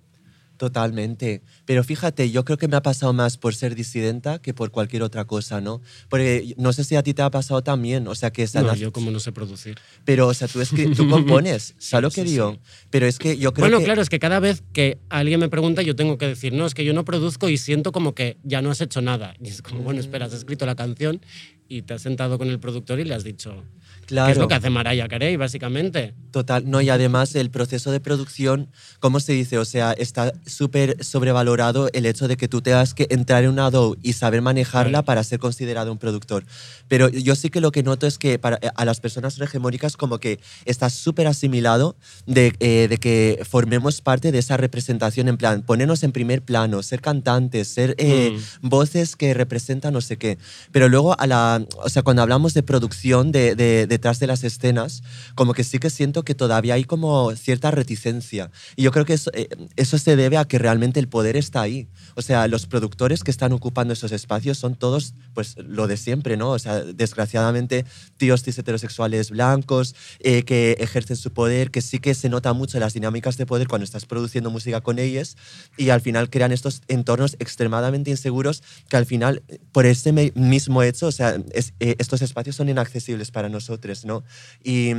Totalmente. 0.57 1.43
Pero 1.65 1.85
fíjate, 1.85 2.31
yo 2.31 2.45
creo 2.45 2.57
que 2.57 2.69
me 2.69 2.77
ha 2.77 2.83
pasado 2.83 3.13
más 3.13 3.37
por 3.37 3.55
ser 3.55 3.75
disidenta 3.75 4.41
que 4.41 4.55
por 4.55 4.71
cualquier 4.71 5.03
otra 5.03 5.25
cosa, 5.27 5.61
¿no? 5.61 5.83
Porque 6.09 6.55
no 6.57 6.73
sé 6.73 6.85
si 6.85 6.97
a 6.97 7.03
ti 7.03 7.15
te 7.15 7.23
ha 7.23 7.31
pasado 7.31 7.63
también, 7.63 8.09
o 8.09 8.15
sea, 8.15 8.31
que 8.31 8.43
esa 8.43 8.63
No, 8.63 8.75
yo 8.75 8.93
como 8.93 9.11
no 9.11 9.21
sé 9.21 9.33
producir. 9.33 9.77
Pero, 10.05 10.29
o 10.29 10.35
sea, 10.35 10.49
tú, 10.49 10.61
tú 10.97 11.09
compones, 11.11 11.75
¿sabes 11.79 12.03
lo 12.03 12.11
que 12.11 12.23
sí, 12.23 12.33
digo? 12.33 12.53
sí. 12.53 12.87
Pero 12.91 13.07
es 13.07 13.19
que 13.19 13.37
yo 13.37 13.53
creo 13.53 13.65
Bueno, 13.65 13.79
que... 13.79 13.85
claro, 13.85 14.01
es 14.03 14.09
que 14.09 14.19
cada 14.19 14.41
vez 14.41 14.63
que 14.73 14.99
alguien 15.11 15.41
me 15.41 15.49
pregunta, 15.49 15.83
yo 15.83 15.95
tengo 15.95 16.17
que 16.19 16.27
decir, 16.27 16.53
no, 16.53 16.67
es 16.67 16.75
que 16.75 16.85
yo 16.85 16.95
no 16.95 17.05
produzco 17.05 17.49
y 17.49 17.59
siento 17.59 17.93
como 17.93 18.15
que 18.15 18.39
ya 18.43 18.63
no 18.63 18.71
has 18.71 18.81
hecho 18.81 19.03
nada. 19.03 19.35
Y 19.43 19.49
es 19.49 19.63
como, 19.63 19.81
bueno, 19.83 20.01
espera, 20.01 20.27
has 20.27 20.33
escrito 20.33 20.65
la 20.67 20.75
canción 20.75 21.21
y 21.69 21.83
te 21.83 21.95
has 21.95 22.03
sentado 22.03 22.39
con 22.39 22.49
el 22.49 22.59
productor 22.61 23.01
y 23.01 23.05
le 23.05 23.15
has 23.15 23.25
dicho, 23.25 23.65
Claro. 24.07 24.27
que 24.27 24.33
es 24.33 24.39
lo 24.39 24.49
que 24.49 24.55
hace 24.55 24.71
Mariah 24.71 25.09
Carey, 25.09 25.37
básicamente. 25.37 26.15
Total, 26.31 26.69
no, 26.71 26.81
y 26.81 26.89
además 26.91 27.35
el 27.35 27.51
proceso 27.51 27.91
de 27.91 28.01
producción, 28.01 28.69
¿cómo 29.01 29.21
se 29.21 29.33
dice? 29.33 29.59
O 29.59 29.65
sea, 29.65 29.93
está 29.93 30.33
súper 30.47 31.03
sobrevalorado 31.05 31.89
el 31.93 32.07
hecho 32.07 32.29
de 32.29 32.37
que 32.37 32.47
tú 32.49 32.61
tengas 32.63 32.95
que 32.95 33.07
entrar 33.11 33.45
en 33.45 33.51
una 33.51 33.71
DAW 33.71 33.97
y 34.03 34.13
saber 34.13 34.43
manejarla 34.43 35.03
para 35.03 35.25
ser 35.25 35.39
considerado 35.39 35.91
un 35.91 35.99
productor. 35.99 36.45
Pero 36.89 37.09
yo 37.09 37.35
sí 37.35 37.51
que 37.51 37.61
lo 37.61 37.73
que 37.73 37.83
noto 37.83 38.07
es 38.07 38.19
que 38.19 38.39
para, 38.39 38.57
a 38.75 38.85
las 38.85 39.01
personas 39.01 39.41
hegemónicas 39.41 39.97
como 39.97 40.19
que 40.19 40.39
está 40.65 40.89
súper 40.91 41.27
asimilado 41.27 41.97
de, 42.27 42.53
eh, 42.61 42.87
de 42.89 42.99
que 42.99 43.43
formemos 43.49 44.01
parte 44.03 44.31
de 44.31 44.39
esa 44.39 44.57
representación, 44.57 45.29
en 45.29 45.37
plan, 45.37 45.63
ponernos 45.63 46.03
en 46.03 46.13
primer 46.13 46.43
plano, 46.43 46.83
ser 46.83 47.01
cantantes, 47.01 47.69
ser 47.69 47.95
eh, 47.99 48.39
voces 48.63 49.17
que 49.17 49.35
representan 49.35 49.95
no 49.95 50.01
sé 50.01 50.17
qué. 50.17 50.39
Pero 50.71 50.89
luego, 50.89 51.19
a 51.19 51.27
la, 51.27 51.65
o 51.83 51.89
sea, 51.89 52.03
cuando 52.03 52.23
hablamos 52.23 52.55
de 52.55 52.63
producción 52.63 53.33
de, 53.33 53.55
de- 53.55 53.96
detrás 53.97 54.19
de 54.21 54.27
las 54.27 54.45
escenas, 54.45 55.03
como 55.35 55.55
que 55.55 55.65
sí 55.65 55.79
que 55.79 55.91
siento 55.91 56.23
que 56.23 56.35
todavía 56.35 56.75
hay 56.75 56.85
como 56.85 57.35
cierta 57.35 57.71
reticencia. 57.71 58.51
Y 58.77 58.83
yo 58.83 58.93
creo 58.93 59.05
que 59.05 59.15
eso, 59.15 59.31
eh, 59.33 59.49
eso 59.77 59.99
se 59.99 60.17
debe 60.17 60.37
a 60.37 60.45
que 60.45 60.59
realmente 60.59 61.01
el 61.01 61.09
poder 61.09 61.37
está 61.37 61.63
ahí. 61.63 61.89
O 62.15 62.23
sea, 62.23 62.47
los 62.47 62.67
productores 62.67 63.25
que 63.25 63.31
están 63.31 63.53
ocupando 63.53 63.93
esos 63.95 64.13
espacios 64.13 64.59
son 64.59 64.75
todos, 64.75 65.15
pues, 65.37 65.55
lo 65.59 65.87
de 65.87 65.99
siempre, 65.99 66.39
¿no? 66.39 66.53
O 66.53 66.59
sea, 66.59 66.81
desgraciadamente, 66.81 67.85
tíos 68.17 68.43
cis 68.43 68.57
heterosexuales 68.57 69.29
blancos 69.29 69.95
eh, 70.21 70.45
que 70.45 70.79
ejercen 70.81 71.15
su 71.15 71.31
poder, 71.31 71.71
que 71.71 71.83
sí 71.83 71.99
que 71.99 72.15
se 72.15 72.31
nota 72.31 72.55
mucho 72.55 72.81
las 72.81 72.95
dinámicas 72.95 73.37
de 73.37 73.45
poder 73.45 73.69
cuando 73.69 73.85
estás 73.85 74.07
produciendo 74.07 74.51
música 74.51 74.81
con 74.81 74.99
ellos 74.99 75.37
y 75.77 75.91
al 75.91 76.01
final 76.01 76.31
crean 76.31 76.53
estos 76.53 76.81
entornos 76.89 77.37
extremadamente 77.39 78.11
inseguros 78.11 78.63
que 78.89 78.97
al 78.97 79.05
final, 79.05 79.43
por 79.73 79.85
ese 79.85 80.11
mismo 80.35 80.83
hecho, 80.83 81.09
o 81.09 81.13
sea, 81.13 81.37
eh, 81.53 81.97
estos 81.99 82.23
espacios 82.23 82.57
son 82.57 82.71
inaccesibles 82.71 83.31
para 83.31 83.51
nosotros, 83.51 84.07
¿no? 84.07 84.25
Y 84.65 84.95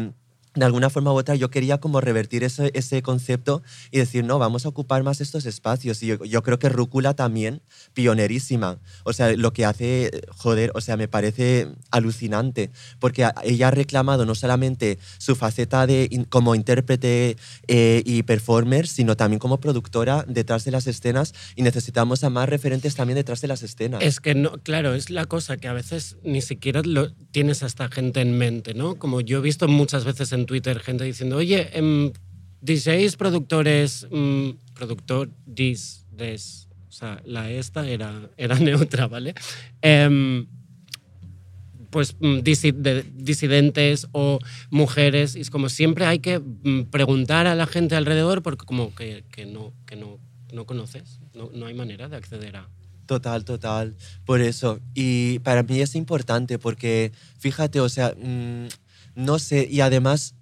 de 0.55 0.65
alguna 0.65 0.89
forma 0.89 1.13
u 1.13 1.17
otra 1.17 1.35
yo 1.35 1.49
quería 1.49 1.79
como 1.79 2.01
revertir 2.01 2.43
ese, 2.43 2.71
ese 2.73 3.01
concepto 3.01 3.61
y 3.91 3.99
decir, 3.99 4.23
no, 4.23 4.39
vamos 4.39 4.65
a 4.65 4.69
ocupar 4.69 5.03
más 5.03 5.21
estos 5.21 5.45
espacios. 5.45 6.01
Y 6.01 6.07
yo, 6.07 6.23
yo 6.23 6.43
creo 6.43 6.59
que 6.59 6.69
Rúcula 6.69 7.13
también, 7.13 7.61
pionerísima. 7.93 8.79
O 9.03 9.13
sea, 9.13 9.35
lo 9.35 9.53
que 9.53 9.65
hace, 9.65 10.11
joder, 10.35 10.71
o 10.73 10.81
sea, 10.81 10.97
me 10.97 11.07
parece 11.07 11.67
alucinante, 11.91 12.71
porque 12.99 13.27
ella 13.43 13.67
ha 13.67 13.71
reclamado 13.71 14.25
no 14.25 14.35
solamente 14.35 14.97
su 15.17 15.35
faceta 15.35 15.85
de 15.85 16.25
como 16.29 16.55
intérprete 16.55 17.37
eh, 17.67 18.01
y 18.05 18.23
performer, 18.23 18.87
sino 18.87 19.15
también 19.15 19.39
como 19.39 19.59
productora 19.59 20.25
detrás 20.27 20.65
de 20.65 20.71
las 20.71 20.87
escenas 20.87 21.33
y 21.55 21.61
necesitamos 21.61 22.23
a 22.23 22.29
más 22.29 22.49
referentes 22.49 22.95
también 22.95 23.15
detrás 23.15 23.41
de 23.41 23.47
las 23.47 23.63
escenas. 23.63 24.01
Es 24.01 24.19
que 24.19 24.35
no, 24.35 24.53
claro, 24.63 24.95
es 24.95 25.09
la 25.09 25.25
cosa 25.25 25.57
que 25.57 25.67
a 25.67 25.73
veces 25.73 26.17
ni 26.23 26.41
siquiera 26.41 26.81
lo, 26.83 27.11
tienes 27.31 27.63
a 27.63 27.67
esta 27.67 27.89
gente 27.89 28.21
en 28.21 28.37
mente, 28.37 28.73
¿no? 28.73 28.95
Como 28.95 29.21
yo 29.21 29.39
he 29.39 29.41
visto 29.41 29.67
muchas 29.67 30.05
veces 30.05 30.31
en 30.31 30.46
Twitter 30.47 30.79
gente 30.79 31.03
diciendo, 31.03 31.35
oye, 31.37 31.69
em, 31.73 32.11
DJs, 32.61 33.15
productores, 33.17 34.07
mm, 34.09 34.49
productor, 34.73 35.29
dis, 35.45 36.07
des, 36.11 36.67
o 36.89 36.91
sea, 36.91 37.21
la 37.25 37.51
esta 37.51 37.87
era, 37.87 38.31
era 38.37 38.55
neutra, 38.59 39.05
¿vale? 39.07 39.35
Em, 39.83 40.47
pues 41.91 42.15
mm, 42.19 42.39
disi- 42.39 42.73
de- 42.73 43.05
disidentes 43.15 44.07
o 44.11 44.39
mujeres, 44.71 45.35
y 45.35 45.41
es 45.41 45.49
como 45.49 45.69
siempre 45.69 46.05
hay 46.05 46.19
que 46.19 46.39
mm, 46.39 46.85
preguntar 46.91 47.47
a 47.47 47.55
la 47.55 47.67
gente 47.67 47.95
alrededor 47.95 48.41
porque 48.41 48.65
como 48.65 48.93
que, 48.95 49.23
que 49.31 49.45
no, 49.45 49.73
que 49.85 49.95
no, 49.95 50.19
no 50.51 50.65
conoces, 50.65 51.19
no, 51.33 51.49
no 51.53 51.65
hay 51.67 51.73
manera 51.75 52.09
de 52.09 52.17
acceder 52.17 52.57
a... 52.57 52.67
Total, 53.05 53.45
total. 53.45 53.95
Por 54.25 54.41
eso. 54.41 54.81
Y 54.93 55.39
para 55.39 55.63
mí 55.63 55.79
es 55.79 55.95
importante 55.95 56.59
porque, 56.59 57.13
fíjate, 57.39 57.79
o 57.79 57.87
sea, 57.87 58.13
no 59.15 59.39
sé, 59.39 59.65
y 59.71 59.79
además, 59.79 60.35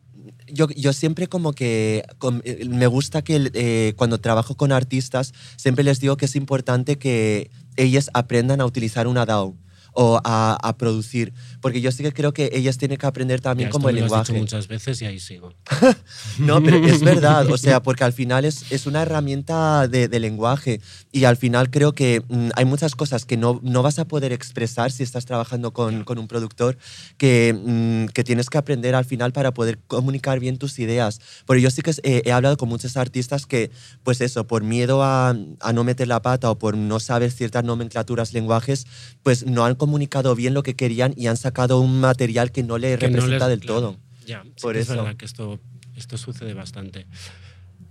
yo, 0.47 0.67
yo 0.69 0.93
siempre 0.93 1.27
como 1.27 1.53
que 1.53 2.03
eh, 2.43 2.65
me 2.67 2.87
gusta 2.87 3.21
que 3.23 3.51
eh, 3.53 3.93
cuando 3.95 4.19
trabajo 4.19 4.55
con 4.55 4.71
artistas, 4.71 5.33
siempre 5.57 5.83
les 5.83 5.99
digo 5.99 6.17
que 6.17 6.25
es 6.25 6.35
importante 6.35 6.97
que 6.97 7.49
ellas 7.75 8.09
aprendan 8.13 8.61
a 8.61 8.65
utilizar 8.65 9.07
una 9.07 9.25
DAW 9.25 9.55
o 9.95 10.19
a, 10.23 10.57
a 10.61 10.77
producir, 10.77 11.33
porque 11.61 11.81
yo 11.81 11.91
sí 11.91 12.03
que 12.03 12.11
creo 12.13 12.33
que 12.33 12.49
ellas 12.53 12.77
tienen 12.77 12.97
que 12.97 13.05
aprender 13.07 13.41
también 13.41 13.69
Ya, 13.69 13.71
como 13.71 13.89
el 13.89 13.95
me 13.95 14.01
lo 14.01 14.05
has 14.07 14.11
dicho 14.11 14.33
lenguaje. 14.33 14.39
muchas 14.41 14.67
veces 14.67 15.01
y 15.01 15.05
ahí 15.05 15.19
sigo. 15.19 15.53
No, 16.37 16.61
pero 16.61 16.77
es 16.85 17.01
verdad, 17.01 17.49
o 17.49 17.57
sea, 17.65 17.81
porque 17.81 18.03
al 18.03 18.13
final 18.13 18.45
es, 18.45 18.71
es 18.71 18.85
una 18.87 19.01
herramienta 19.01 19.87
de, 19.87 20.07
de 20.07 20.19
lenguaje 20.19 20.81
y 21.11 21.23
al 21.23 21.37
final 21.37 21.69
creo 21.69 21.93
que 21.93 22.21
mm, 22.27 22.49
hay 22.55 22.65
muchas 22.65 22.95
cosas 22.95 23.25
que 23.25 23.37
no, 23.37 23.59
no 23.63 23.81
vas 23.83 23.99
a 23.99 24.05
poder 24.05 24.33
expresar 24.33 24.91
si 24.91 25.03
estás 25.03 25.25
trabajando 25.25 25.71
con, 25.73 26.03
con 26.03 26.17
un 26.19 26.27
productor 26.27 26.77
que, 27.17 27.53
mm, 27.57 28.11
que 28.13 28.23
tienes 28.23 28.49
que 28.49 28.57
aprender 28.57 28.95
al 28.95 29.05
final 29.05 29.31
para 29.31 29.53
poder 29.53 29.79
comunicar 29.87 30.39
bien 30.39 30.57
tus 30.57 30.77
ideas. 30.79 31.21
Pero 31.47 31.59
yo 31.59 31.69
sí 31.71 31.81
que 31.81 31.91
eh, 32.03 32.21
he 32.25 32.31
hablado 32.31 32.57
con 32.57 32.67
muchos 32.69 32.97
artistas 32.97 33.45
que, 33.45 33.71
pues 34.03 34.19
eso, 34.21 34.45
por 34.45 34.63
miedo 34.63 35.03
a, 35.03 35.29
a 35.61 35.73
no 35.73 35.83
meter 35.83 36.07
la 36.07 36.21
pata 36.21 36.51
o 36.51 36.57
por 36.59 36.75
no 36.75 36.99
saber 36.99 37.31
ciertas 37.31 37.63
nomenclaturas, 37.63 38.33
lenguajes, 38.33 38.85
pues 39.23 39.45
no 39.45 39.63
han 39.65 39.75
comunicado 39.85 40.35
bien 40.35 40.53
lo 40.53 40.63
que 40.63 40.75
querían 40.75 41.13
y 41.15 41.27
han 41.27 41.37
sacado 41.37 41.79
un 41.79 41.99
material 41.99 42.51
que 42.51 42.63
no 42.63 42.77
le 42.77 42.97
Que 42.97 43.07
no 43.09 43.15
representa 43.17 43.47
les- 43.47 43.59
del 43.59 43.59
claro, 43.61 43.79
todo. 43.81 43.97
Ya, 44.25 44.43
sí 44.43 44.51
Por 44.61 44.73
que 44.73 44.79
es 44.81 44.89
eso. 44.89 44.97
verdad 44.97 45.15
que 45.17 45.25
esto, 45.25 45.59
esto 45.95 46.17
sucede 46.17 46.53
bastante. 46.53 47.05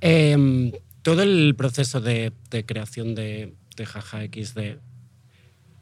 Em, 0.01 0.73
todo 1.03 1.23
el 1.23 1.55
proceso 1.57 2.01
de, 2.01 2.33
de 2.51 2.65
creación 2.67 3.15
de, 3.15 3.55
de 3.77 3.87
Jaja 3.87 4.25
X 4.25 4.55
de 4.55 4.79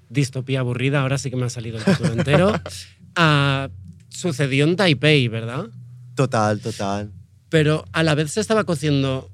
distopía 0.09 0.61
aburrida, 0.61 1.01
ahora 1.01 1.19
sí 1.19 1.31
que 1.31 1.37
me 1.37 1.47
ha 1.47 1.51
salido 1.51 1.79
el 1.79 1.85
título 1.85 2.13
entero, 2.13 2.53
ah, 3.17 3.69
sucedió 4.09 4.65
en 4.65 4.77
Taipei, 4.77 5.29
¿verdad? 5.29 5.67
Total, 6.15 6.61
total. 6.61 7.11
Pero 7.49 7.85
a 7.93 8.03
la 8.03 8.15
vez 8.15 8.33
se 8.33 8.41
estaba 8.41 8.65
cociendo 8.65 9.31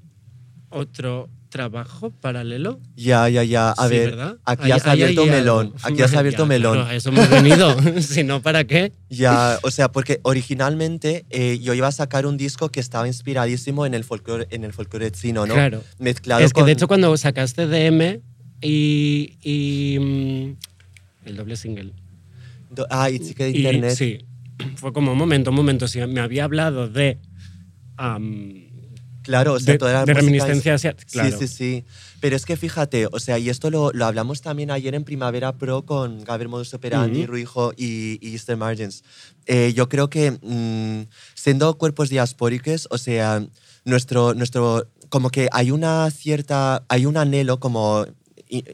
otro 0.71 1.29
trabajo 1.48 2.11
paralelo. 2.11 2.78
Ya, 2.96 3.28
ya, 3.28 3.42
ya. 3.42 3.70
A 3.72 3.88
Sí, 3.88 3.94
ver, 3.94 4.11
¿verdad? 4.11 4.37
aquí 4.44 4.70
has 4.70 4.84
ahí 4.87 5.02
abierto 5.02 5.22
hay 5.22 5.30
melón. 5.30 5.66
algo. 5.66 5.76
Aquí 5.82 6.02
has 6.02 6.14
abierto 6.14 6.42
Ya, 6.42 6.48
melón. 6.48 6.74
claro, 6.74 6.88
a 6.90 6.94
eso 6.94 7.08
hemos 7.08 7.30
venido. 7.30 7.76
si 8.02 8.22
no, 8.24 8.42
¿para 8.42 8.64
qué? 8.64 8.92
Ya, 9.08 9.58
o 9.62 9.70
sea, 9.70 9.90
porque 9.90 10.20
originalmente 10.22 11.24
eh, 11.30 11.58
yo 11.62 11.74
iba 11.74 11.87
a 11.88 11.92
sacar 11.92 12.26
un 12.26 12.37
disco 12.37 12.68
que 12.70 12.80
estaba 12.80 13.06
inspiradísimo 13.08 13.87
en 13.87 13.94
el 13.94 14.04
folclore, 14.04 14.46
en 14.50 14.64
el 14.64 14.72
folclore 14.72 15.11
chino, 15.11 15.46
¿no? 15.46 15.54
Claro. 15.54 15.82
Mezclado 15.98 16.42
es 16.44 16.52
que 16.52 16.61
con... 16.61 16.66
de 16.66 16.72
hecho 16.72 16.87
cuando 16.88 17.16
sacaste 17.16 17.66
DM 17.66 18.20
y, 18.61 19.34
y, 19.42 19.98
mm, 19.98 20.56
el 21.28 21.37
doble 21.37 21.56
single 21.56 21.92
do- 22.70 22.87
Ah, 22.90 23.08
y 23.11 23.18
chique 23.20 23.44
de 23.44 23.50
y- 23.50 23.56
internet. 23.58 23.94
sí 23.96 24.18
fue 24.74 24.92
como 24.92 25.12
un 25.12 25.18
momento 25.18 25.50
un 25.50 25.56
momento 25.56 25.87
si 25.87 26.00
me 26.06 26.20
había 26.20 26.42
hablado 26.44 26.88
de 26.88 27.18
Claro, 29.29 29.53
o 29.53 29.61
sea, 29.61 29.75
de, 29.75 29.79
toda 29.79 29.93
la 29.93 30.05
de 30.07 30.14
música 30.14 30.21
reminiscencia 30.21 30.75
es- 30.75 30.81
hacia 30.81 30.95
claro 30.95 31.38
Sí, 31.38 31.47
sí, 31.47 31.55
sí. 31.55 31.85
Pero 32.21 32.35
es 32.35 32.47
que 32.47 32.57
fíjate, 32.57 33.07
o 33.12 33.21
sea, 33.21 33.38
y 33.38 33.51
esto 33.51 33.71
lo, 33.71 33.93
lo 33.93 34.07
hablamos 34.07 34.41
también 34.41 34.71
ayer 34.71 34.95
en 34.95 35.05
Primavera 35.05 35.53
Pro 35.59 35.85
con 35.85 36.25
Gabriel 36.25 36.49
Modus 36.49 36.73
Operandi, 36.73 37.21
Ujú. 37.25 37.27
Ruijo 37.33 37.73
y, 37.77 38.19
y 38.27 38.33
Easter 38.33 38.57
Margins. 38.57 39.05
Eh, 39.47 39.73
yo 39.77 39.88
creo 39.91 40.09
que 40.09 40.31
mm, 40.33 41.09
siendo 41.35 41.77
cuerpos 41.77 42.09
diaspóricos, 42.09 42.88
o 42.91 42.97
sea, 42.97 43.45
nuestro, 43.85 44.33
nuestro, 44.35 44.88
como 45.11 45.29
que 45.31 45.49
hay 45.53 45.71
una 45.71 46.11
cierta, 46.11 46.85
hay 46.88 47.05
un 47.07 47.19
anhelo 47.19 47.61
como 47.61 48.07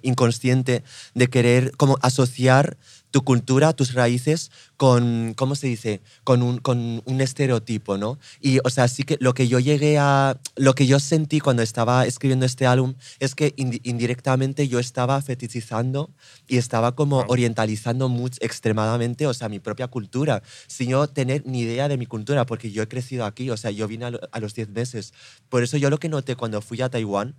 inconsciente 0.02 0.84
de 1.14 1.28
querer 1.28 1.72
como 1.76 1.98
asociar 2.00 2.76
tu 3.14 3.22
cultura, 3.22 3.72
tus 3.72 3.94
raíces 3.94 4.50
con, 4.76 5.34
¿cómo 5.36 5.54
se 5.54 5.68
dice? 5.68 6.00
Con 6.24 6.42
un, 6.42 6.58
con 6.58 7.00
un 7.04 7.20
estereotipo, 7.20 7.96
¿no? 7.96 8.18
Y, 8.40 8.58
o 8.64 8.70
sea, 8.70 8.88
sí 8.88 9.04
que 9.04 9.16
lo 9.20 9.34
que 9.34 9.46
yo 9.46 9.60
llegué 9.60 9.98
a, 9.98 10.36
lo 10.56 10.74
que 10.74 10.88
yo 10.88 10.98
sentí 10.98 11.38
cuando 11.38 11.62
estaba 11.62 12.06
escribiendo 12.06 12.44
este 12.44 12.66
álbum 12.66 12.94
es 13.20 13.36
que 13.36 13.54
indi- 13.54 13.80
indirectamente 13.84 14.66
yo 14.66 14.80
estaba 14.80 15.22
fetichizando 15.22 16.10
y 16.48 16.56
estaba 16.56 16.96
como 16.96 17.20
orientalizando 17.28 18.08
mucho, 18.08 18.36
extremadamente, 18.40 19.28
o 19.28 19.34
sea, 19.34 19.48
mi 19.48 19.60
propia 19.60 19.86
cultura, 19.86 20.42
sin 20.66 20.88
yo 20.88 21.06
tener 21.06 21.46
ni 21.46 21.60
idea 21.60 21.86
de 21.86 21.96
mi 21.96 22.06
cultura, 22.06 22.46
porque 22.46 22.72
yo 22.72 22.82
he 22.82 22.88
crecido 22.88 23.26
aquí, 23.26 23.48
o 23.48 23.56
sea, 23.56 23.70
yo 23.70 23.86
vine 23.86 24.06
a, 24.06 24.10
lo- 24.10 24.20
a 24.32 24.40
los 24.40 24.54
10 24.54 24.70
meses. 24.70 25.12
Por 25.48 25.62
eso 25.62 25.76
yo 25.76 25.88
lo 25.88 25.98
que 25.98 26.08
noté 26.08 26.34
cuando 26.34 26.60
fui 26.60 26.82
a 26.82 26.88
Taiwán, 26.88 27.36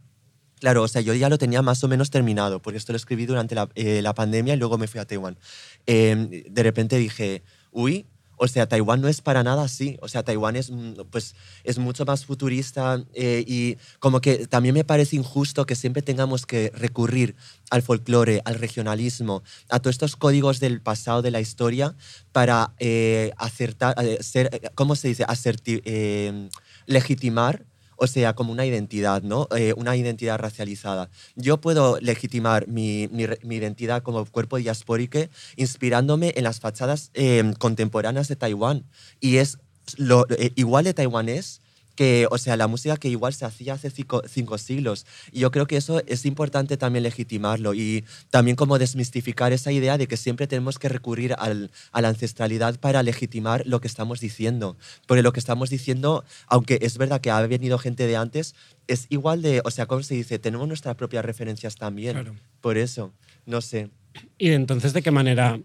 Claro, 0.62 0.84
o 0.84 0.88
sea, 0.88 1.02
yo 1.02 1.14
ya 1.14 1.30
lo 1.30 1.38
tenía 1.38 1.62
más 1.62 1.84
o 1.84 1.88
menos 1.88 2.10
terminado, 2.10 2.62
porque 2.62 2.78
esto 2.78 2.94
lo 2.94 2.98
escribí 2.98 3.26
durante 3.26 3.56
la, 3.56 3.70
eh, 3.76 4.02
la 4.02 4.14
pandemia 4.14 4.54
y 4.54 4.58
luego 4.58 4.78
me 4.78 4.88
fui 4.88 5.00
a 5.02 5.06
Taiwán. 5.06 5.38
Eh, 5.86 6.46
de 6.50 6.64
repente 6.64 6.98
dije, 6.98 7.44
uy, 7.72 8.08
O 8.38 8.50
sea, 8.50 8.68
Taiwán 8.68 9.00
no 9.00 9.08
es 9.08 9.22
para 9.22 9.44
nada 9.44 9.64
así. 9.64 9.98
O 10.02 10.10
sea, 10.10 10.22
Taiwán 10.24 10.58
es, 10.58 10.70
mm, 10.70 10.94
pues, 11.10 11.36
es 11.64 11.78
mucho 11.78 12.04
más 12.06 12.26
futurista 12.26 13.02
eh, 13.14 13.46
y 13.48 13.78
como 14.00 14.20
que 14.20 14.46
también 14.48 14.76
me 14.76 14.84
parece 14.84 15.16
injusto 15.16 15.66
que 15.66 15.76
siempre 15.76 16.02
tengamos 16.02 16.46
que 16.46 16.70
recurrir 16.76 17.36
al 17.70 17.82
folclore, 17.82 18.42
al 18.44 18.56
regionalismo, 18.56 19.42
a 19.70 19.80
todos 19.80 19.94
estos 19.96 20.18
códigos 20.18 20.60
del 20.60 20.82
pasado 20.82 21.22
de 21.22 21.32
la 21.32 21.40
historia 21.40 21.96
para 22.34 22.74
eh, 22.80 23.32
acertar, 23.38 23.96
eh, 24.04 24.18
ser, 24.22 24.50
eh, 24.52 24.70
¿cómo 24.76 24.96
se 24.98 25.08
dice? 25.08 25.24
Aserti- 25.26 25.82
eh, 25.86 26.50
legitimar 26.88 27.66
o 27.96 28.08
sea, 28.08 28.34
como 28.34 28.52
una 28.52 28.66
identidad, 28.66 29.22
¿no? 29.24 29.48
Eh, 29.56 29.74
una 29.78 29.96
identidad 29.96 30.38
racializada. 30.38 31.10
Yo 31.36 31.62
puedo 31.62 32.00
legitimar 32.00 32.68
mi, 32.68 33.08
mi 33.12 33.26
mi 33.44 33.56
identidad 33.56 34.04
como 34.04 34.26
cuerpo 34.26 34.58
diaspórico 34.58 35.20
inspirándome 35.56 36.34
en 36.36 36.44
las 36.44 36.60
fachadas 36.60 37.12
eh, 37.14 37.54
contemporáneas 37.60 38.28
de 38.28 38.36
Taiwán. 38.36 38.86
Y 39.20 39.38
es 39.38 39.58
lo, 39.98 40.26
eh, 40.30 40.52
igual 40.56 40.86
de 40.86 40.94
taiwanés 40.94 41.62
que, 41.96 42.28
o 42.30 42.38
sea, 42.38 42.58
la 42.58 42.68
música 42.68 42.98
que 42.98 43.08
igual 43.10 43.34
se 43.34 43.46
hacía 43.46 43.74
hace 43.74 43.90
cinco, 43.90 44.22
cinco 44.28 44.58
siglos. 44.58 45.06
Y 45.32 45.40
yo 45.40 45.52
creo 45.52 45.66
que 45.66 45.78
eso 45.78 46.02
es 46.08 46.26
importante 46.26 46.76
también 46.78 47.04
legitimarlo 47.04 47.74
y 47.74 48.04
también 48.30 48.56
como 48.56 48.78
desmistificar 48.78 49.54
esa 49.54 49.72
idea 49.72 49.98
de 49.98 50.08
que 50.08 50.18
siempre 50.18 50.48
tenemos 50.48 50.78
que 50.78 50.90
recurrir 50.90 51.36
al- 51.38 51.72
a 51.92 52.02
la 52.02 52.10
ancestralidad 52.10 52.80
para 52.80 53.02
legitimar 53.04 53.64
lo 53.66 53.80
que 53.82 53.88
estamos 53.88 54.20
diciendo. 54.20 54.78
Porque 55.08 55.24
lo 55.24 55.32
que 55.34 55.40
estamos 55.40 55.70
diciendo, 55.70 56.24
aunque 56.48 56.80
es 56.82 56.98
verdad 56.98 57.22
que 57.22 57.32
ha 57.32 57.42
venido 57.48 57.78
gente 57.78 58.08
de 58.08 58.18
antes, 58.18 58.56
es 58.88 59.08
igual 59.10 59.42
de, 59.42 59.62
o 59.64 59.72
sea, 59.72 59.86
¿cómo 59.86 60.04
se 60.04 60.16
dice? 60.16 60.38
Tenemos 60.38 60.68
nuestras 60.68 60.96
propias 60.96 61.24
referencias 61.26 61.76
también. 61.76 62.14
Claro. 62.14 62.36
Por 62.62 62.78
eso, 62.78 63.14
no 63.46 63.62
sé. 63.62 63.90
Y 64.38 64.50
entonces, 64.52 64.94
¿de 64.94 65.02
qué 65.02 65.12
manera 65.12 65.60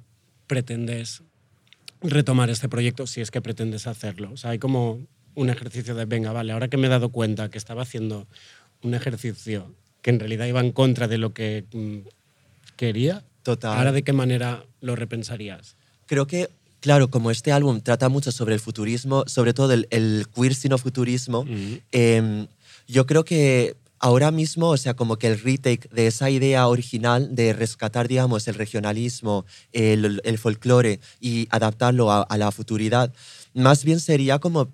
pretendes 0.47 1.23
retomar 2.03 2.51
este 2.51 2.69
proyecto 2.69 3.07
si 3.07 3.21
es 3.21 3.31
que 3.31 3.41
pretendes 3.41 3.87
hacerlo? 3.87 4.31
O 4.33 4.37
sea, 4.37 4.51
hay 4.51 4.59
como 4.59 5.01
un 5.35 5.51
ejercicio 5.51 5.95
de, 5.95 6.05
venga, 6.05 6.33
vale, 6.33 6.53
ahora 6.53 6.69
que 6.69 6.77
me 6.77 6.87
he 6.87 6.91
dado 6.91 7.11
cuenta 7.11 7.51
que 7.51 7.59
estaba 7.59 7.83
haciendo 7.83 8.27
un 8.83 8.95
ejercicio 8.95 9.73
que 10.03 10.11
en 10.11 10.19
realidad 10.19 10.47
iba 10.47 10.61
en 10.61 10.73
contra 10.73 11.09
de 11.09 11.19
lo 11.19 11.33
que 11.33 11.65
mm, 11.73 11.99
quería, 12.77 13.23
Total. 13.43 13.77
¿ahora 13.77 13.93
de 13.93 14.03
qué 14.03 14.13
manera 14.13 14.65
lo 14.81 14.97
repensarías? 14.97 15.77
Creo 16.07 16.27
que, 16.27 16.49
claro, 16.81 17.11
como 17.11 17.31
este 17.31 17.53
álbum 17.53 17.81
trata 17.81 18.09
mucho 18.09 18.33
sobre 18.33 18.55
el 18.55 18.61
futurismo, 18.61 19.25
sobre 19.27 19.55
todo 19.55 19.73
el, 19.73 19.87
el 19.91 20.27
queer 20.35 20.55
sino-futurismo, 20.55 21.47
eh, 21.93 22.47
yo 22.89 23.07
creo 23.07 23.25
que 23.25 23.77
ahora 24.01 24.31
mismo, 24.31 24.71
o 24.71 24.77
sea, 24.77 24.95
como 24.95 25.17
que 25.17 25.29
el 25.29 25.39
retake 25.41 25.89
de 25.91 26.07
esa 26.07 26.31
idea 26.31 26.67
original 26.67 27.35
de 27.35 27.53
rescatar, 27.53 28.09
digamos, 28.09 28.49
el 28.49 28.55
regionalismo, 28.55 29.45
el, 29.73 30.21
el 30.25 30.39
folclore 30.39 31.01
y 31.21 31.47
adaptarlo 31.51 32.11
a, 32.11 32.23
a 32.23 32.39
la 32.39 32.51
futuridad, 32.51 33.13
más 33.55 33.85
bien 33.85 34.01
sería 34.01 34.39
como 34.39 34.71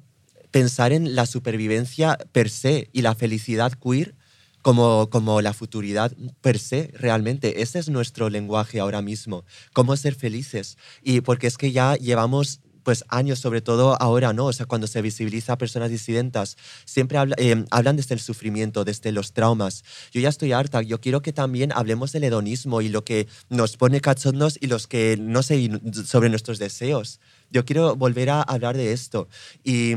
pensar 0.56 0.94
en 0.94 1.14
la 1.14 1.26
supervivencia 1.26 2.16
per 2.32 2.48
se 2.48 2.88
y 2.94 3.02
la 3.02 3.14
felicidad 3.14 3.72
queer 3.72 4.14
como, 4.62 5.10
como 5.10 5.42
la 5.42 5.52
futuridad 5.52 6.12
per 6.40 6.58
se, 6.58 6.90
realmente. 6.94 7.60
Ese 7.60 7.78
es 7.78 7.90
nuestro 7.90 8.30
lenguaje 8.30 8.80
ahora 8.80 9.02
mismo, 9.02 9.44
cómo 9.74 9.94
ser 9.98 10.14
felices. 10.14 10.78
Y 11.02 11.20
porque 11.20 11.46
es 11.46 11.58
que 11.58 11.72
ya 11.72 11.96
llevamos 11.96 12.60
pues 12.84 13.04
años, 13.08 13.38
sobre 13.40 13.60
todo 13.60 14.00
ahora, 14.00 14.32
¿no? 14.32 14.46
O 14.46 14.52
sea, 14.54 14.64
cuando 14.64 14.86
se 14.86 15.02
visibiliza 15.02 15.52
a 15.54 15.58
personas 15.58 15.90
disidentas, 15.90 16.56
siempre 16.86 17.18
habla- 17.18 17.36
eh, 17.36 17.64
hablan 17.70 17.96
desde 17.96 18.14
el 18.14 18.20
sufrimiento, 18.20 18.84
desde 18.84 19.12
los 19.12 19.32
traumas. 19.34 19.84
Yo 20.12 20.22
ya 20.22 20.30
estoy 20.30 20.52
harta, 20.52 20.80
yo 20.80 21.00
quiero 21.02 21.20
que 21.20 21.34
también 21.34 21.70
hablemos 21.74 22.12
del 22.12 22.24
hedonismo 22.24 22.80
y 22.80 22.88
lo 22.88 23.04
que 23.04 23.26
nos 23.50 23.76
pone 23.76 24.00
cachondos 24.00 24.56
y 24.58 24.68
los 24.68 24.86
que, 24.86 25.18
no 25.20 25.42
sé, 25.42 25.68
sobre 26.06 26.30
nuestros 26.30 26.58
deseos. 26.58 27.20
Yo 27.50 27.66
quiero 27.66 27.94
volver 27.96 28.30
a 28.30 28.40
hablar 28.40 28.76
de 28.76 28.92
esto. 28.92 29.28
Y 29.64 29.94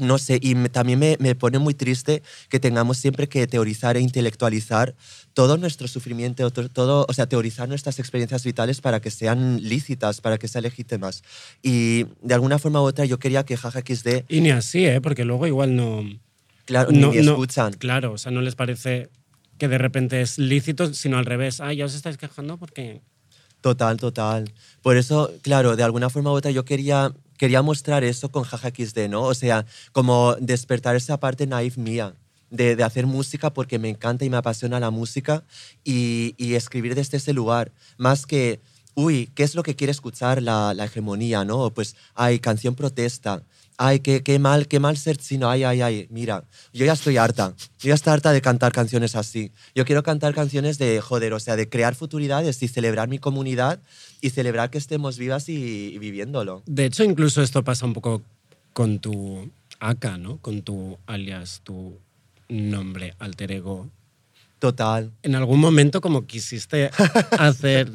no 0.00 0.18
sé, 0.18 0.38
y 0.42 0.54
me- 0.54 0.68
también 0.68 0.98
me, 0.98 1.16
me 1.20 1.34
pone 1.34 1.58
muy 1.58 1.74
triste 1.74 2.22
que 2.48 2.58
tengamos 2.60 2.98
siempre 2.98 3.28
que 3.28 3.46
teorizar 3.46 3.96
e 3.96 4.00
intelectualizar 4.00 4.94
todo 5.34 5.56
nuestro 5.56 5.86
sufrimiento, 5.88 6.50
to- 6.50 6.68
todo, 6.68 7.06
o 7.08 7.12
sea, 7.12 7.26
teorizar 7.26 7.68
nuestras 7.68 7.98
experiencias 7.98 8.44
vitales 8.44 8.80
para 8.80 9.00
que 9.00 9.10
sean 9.10 9.62
lícitas, 9.62 10.20
para 10.20 10.38
que 10.38 10.48
sean 10.48 10.62
legítimas. 10.64 11.22
Y 11.62 12.06
de 12.22 12.34
alguna 12.34 12.58
forma 12.58 12.80
u 12.82 12.84
otra 12.84 13.04
yo 13.04 13.18
quería 13.18 13.44
que 13.44 13.56
Jaja 13.56 13.80
XD, 13.80 14.24
Y 14.28 14.40
ni 14.40 14.50
así, 14.50 14.84
¿eh? 14.86 15.00
porque 15.00 15.24
luego 15.24 15.46
igual 15.46 15.76
no... 15.76 16.02
claro, 16.64 16.90
no, 16.92 17.10
ni, 17.10 17.18
ni 17.18 17.26
no- 17.26 17.32
escuchan. 17.32 17.72
Claro, 17.74 18.12
o 18.12 18.18
sea, 18.18 18.32
no 18.32 18.40
les 18.40 18.54
parece 18.54 19.08
que 19.58 19.68
de 19.68 19.78
repente 19.78 20.20
es 20.20 20.38
lícito, 20.38 20.92
sino 20.94 21.18
al 21.18 21.26
revés. 21.26 21.60
Ah, 21.60 21.72
ya 21.72 21.84
os 21.84 21.94
estáis 21.94 22.16
quejando 22.16 22.56
porque... 22.58 23.00
Total, 23.60 23.96
total. 23.96 24.52
Por 24.82 24.96
eso, 24.96 25.32
claro, 25.42 25.74
de 25.76 25.82
alguna 25.82 26.10
forma 26.10 26.30
u 26.30 26.34
otra 26.34 26.50
yo 26.50 26.64
quería, 26.66 27.12
quería 27.38 27.62
mostrar 27.62 28.04
eso 28.04 28.30
con 28.30 28.44
Jaja 28.44 28.70
XD, 28.70 29.08
¿no? 29.08 29.22
O 29.22 29.34
sea, 29.34 29.66
como 29.92 30.34
despertar 30.40 30.96
esa 30.96 31.18
parte 31.18 31.46
naif 31.46 31.76
mía. 31.76 32.14
De, 32.50 32.76
de 32.76 32.84
hacer 32.84 33.06
música 33.06 33.52
porque 33.52 33.80
me 33.80 33.88
encanta 33.88 34.24
y 34.24 34.30
me 34.30 34.36
apasiona 34.36 34.78
la 34.78 34.90
música 34.90 35.42
y, 35.82 36.36
y 36.36 36.54
escribir 36.54 36.94
desde 36.94 37.16
ese 37.16 37.32
lugar. 37.32 37.72
Más 37.96 38.26
que, 38.26 38.60
uy, 38.94 39.28
¿qué 39.34 39.42
es 39.42 39.56
lo 39.56 39.64
que 39.64 39.74
quiere 39.74 39.90
escuchar 39.90 40.40
la, 40.40 40.72
la 40.72 40.84
hegemonía, 40.84 41.44
no? 41.44 41.70
Pues, 41.74 41.96
ay, 42.14 42.38
canción 42.38 42.76
protesta. 42.76 43.42
Ay, 43.76 43.98
qué, 44.00 44.22
qué 44.22 44.38
mal, 44.38 44.68
qué 44.68 44.78
mal 44.78 44.96
ser 44.96 45.16
chino. 45.16 45.50
Ay, 45.50 45.64
ay, 45.64 45.82
ay. 45.82 46.06
Mira, 46.10 46.44
yo 46.72 46.84
ya 46.86 46.92
estoy 46.92 47.16
harta. 47.16 47.54
Yo 47.80 47.88
ya 47.88 47.94
estoy 47.94 48.12
harta 48.12 48.32
de 48.32 48.40
cantar 48.40 48.72
canciones 48.72 49.16
así. 49.16 49.50
Yo 49.74 49.84
quiero 49.84 50.02
cantar 50.04 50.32
canciones 50.34 50.78
de, 50.78 51.00
joder, 51.00 51.32
o 51.32 51.40
sea, 51.40 51.56
de 51.56 51.68
crear 51.68 51.94
futuridades 51.96 52.62
y 52.62 52.68
celebrar 52.68 53.08
mi 53.08 53.18
comunidad 53.18 53.80
y 54.20 54.30
celebrar 54.30 54.70
que 54.70 54.78
estemos 54.78 55.18
vivas 55.18 55.48
y, 55.48 55.54
y 55.94 55.98
viviéndolo. 55.98 56.62
De 56.66 56.84
hecho, 56.84 57.02
incluso 57.02 57.42
esto 57.42 57.64
pasa 57.64 57.84
un 57.86 57.94
poco 57.94 58.22
con 58.72 59.00
tu 59.00 59.50
AK, 59.80 60.18
¿no? 60.18 60.38
Con 60.38 60.62
tu 60.62 60.96
alias, 61.06 61.60
tu 61.64 61.98
nombre, 62.48 63.14
alter 63.18 63.50
ego. 63.52 63.90
Total. 64.60 65.10
En 65.22 65.34
algún 65.34 65.58
momento 65.60 66.00
como 66.00 66.26
quisiste 66.26 66.90
hacer 67.38 67.90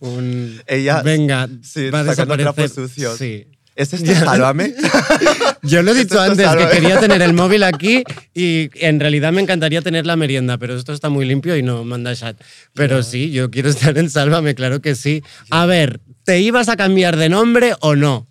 un... 0.00 0.60
Ella- 0.66 1.02
Venga, 1.02 1.48
sí, 1.62 1.88
va 1.90 2.00
a 2.00 2.04
desaparecer. 2.04 2.68
sucios. 2.68 3.16
Sí. 3.16 3.46
¿Es 3.78 3.92
esto 3.92 4.12
Sálvame? 4.12 4.74
Yo 5.62 5.82
lo 5.84 5.92
he 5.92 6.00
Esto 6.00 6.20
dicho 6.20 6.24
es 6.24 6.48
antes, 6.48 6.66
que 6.66 6.76
quería 6.80 6.98
tener 7.00 7.22
el 7.22 7.32
móvil 7.32 7.62
aquí 7.62 8.02
y 8.34 8.70
en 8.74 8.98
realidad 8.98 9.32
me 9.32 9.40
encantaría 9.40 9.82
tener 9.82 10.04
la 10.04 10.16
merienda, 10.16 10.58
pero 10.58 10.74
esto 10.74 10.92
está 10.92 11.10
muy 11.10 11.24
limpio 11.24 11.56
y 11.56 11.62
no 11.62 11.84
manda 11.84 12.12
chat. 12.16 12.40
Pero 12.74 13.04
sí, 13.04 13.30
yo 13.30 13.52
quiero 13.52 13.68
estar 13.68 13.96
en 13.96 14.10
Sálvame, 14.10 14.56
claro 14.56 14.82
que 14.82 14.96
sí. 14.96 15.22
A 15.50 15.64
ver, 15.64 16.00
¿te 16.24 16.40
ibas 16.40 16.68
a 16.68 16.76
cambiar 16.76 17.16
de 17.16 17.28
nombre 17.28 17.74
o 17.78 17.94
no? 17.94 18.26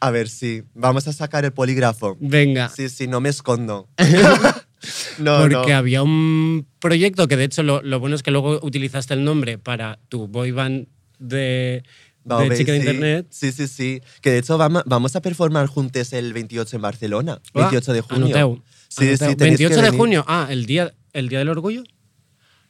A 0.00 0.10
ver, 0.10 0.30
sí. 0.30 0.62
Vamos 0.72 1.06
a 1.06 1.12
sacar 1.12 1.44
el 1.44 1.52
polígrafo. 1.52 2.16
Venga. 2.18 2.70
Sí, 2.70 2.88
sí, 2.88 3.06
no 3.06 3.20
me 3.20 3.28
escondo. 3.28 3.90
no, 5.18 5.40
Porque 5.42 5.72
no. 5.72 5.76
había 5.76 6.02
un 6.02 6.66
proyecto 6.78 7.28
que 7.28 7.36
de 7.36 7.44
hecho 7.44 7.62
lo, 7.62 7.82
lo 7.82 8.00
bueno 8.00 8.16
es 8.16 8.22
que 8.22 8.30
luego 8.30 8.60
utilizaste 8.62 9.12
el 9.12 9.24
nombre 9.24 9.58
para 9.58 9.98
tu 10.08 10.26
boy 10.26 10.52
band 10.52 10.86
de, 11.18 11.82
de 12.26 12.34
Baobé, 12.34 12.56
chica 12.58 12.72
de 12.72 12.80
sí. 12.80 12.86
internet. 12.86 13.26
Sí, 13.30 13.52
sí, 13.52 13.68
sí. 13.68 14.00
Que 14.20 14.30
de 14.32 14.38
hecho 14.38 14.58
vamos, 14.58 14.82
vamos 14.86 15.14
a 15.16 15.22
performar 15.22 15.66
juntos 15.66 16.12
el 16.12 16.32
28 16.32 16.76
en 16.76 16.82
Barcelona. 16.82 17.40
28 17.54 17.92
de 17.92 17.98
Ah, 18.00 18.02
junio. 18.02 18.24
anoteu, 18.26 18.62
Sí, 18.88 19.08
anoteu. 19.08 19.28
sí, 19.30 19.36
tenéis 19.36 19.58
que 19.58 19.64
28 19.64 19.74
de 19.76 19.82
venir. 19.82 19.98
junio. 19.98 20.24
Ah, 20.26 20.48
el 20.50 20.66
día, 20.66 20.92
el 21.12 21.28
día 21.28 21.38
del 21.38 21.48
orgullo. 21.48 21.84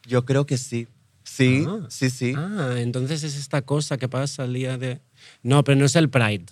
Yo 0.07 0.25
creo 0.25 0.47
que 0.47 0.59
sí. 0.59 0.87
Sí, 1.25 1.65
Ah. 1.67 1.87
sí, 1.89 2.11
sí. 2.11 2.35
Ah, 2.37 2.75
entonces 2.77 3.25
es 3.25 3.37
esta 3.37 3.63
cosa 3.63 3.97
que 3.97 4.09
pasa 4.09 4.45
el 4.45 4.53
día 4.53 4.79
de. 4.79 5.01
No, 5.43 5.65
pero 5.65 5.79
no 5.79 5.87
es 5.87 5.97
el 5.97 6.09
Pride. 6.09 6.47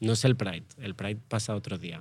No 0.00 0.12
es 0.14 0.24
el 0.24 0.36
Pride. 0.36 0.64
El 0.80 0.94
Pride 0.94 1.20
pasa 1.28 1.54
otro 1.54 1.78
día. 1.78 2.00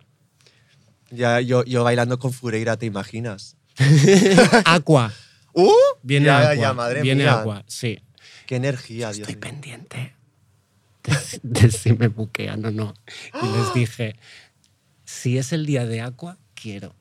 Ya, 1.12 1.42
yo, 1.42 1.64
yo 1.66 1.84
bailando 1.84 2.18
con 2.20 2.32
Fureira, 2.34 2.78
¿te 2.78 2.86
imaginas? 2.86 3.58
Aqua. 4.66 5.12
¡Uh! 5.54 5.72
Viene 6.04 6.28
ya, 6.28 6.40
Aqua. 6.52 6.56
ya, 6.56 6.74
madre 6.74 7.02
Viene 7.02 7.24
mía. 7.24 7.42
Aqua, 7.42 7.64
sí. 7.68 8.00
Qué 8.48 8.56
energía, 8.58 9.08
Dios 9.12 9.28
Estoy 9.28 9.36
mío. 9.36 9.42
pendiente 9.42 10.16
de, 11.08 11.16
si- 11.16 11.40
de 11.44 11.72
si 11.72 11.94
me 11.94 12.08
buquean 12.08 12.66
o 12.66 12.72
no. 12.72 12.94
Y 13.42 13.58
les 13.58 13.74
dije, 13.74 14.16
si 15.06 15.38
es 15.38 15.54
el 15.54 15.66
día 15.66 15.86
de 15.86 16.02
Aqua, 16.02 16.38
quiero. 16.54 16.96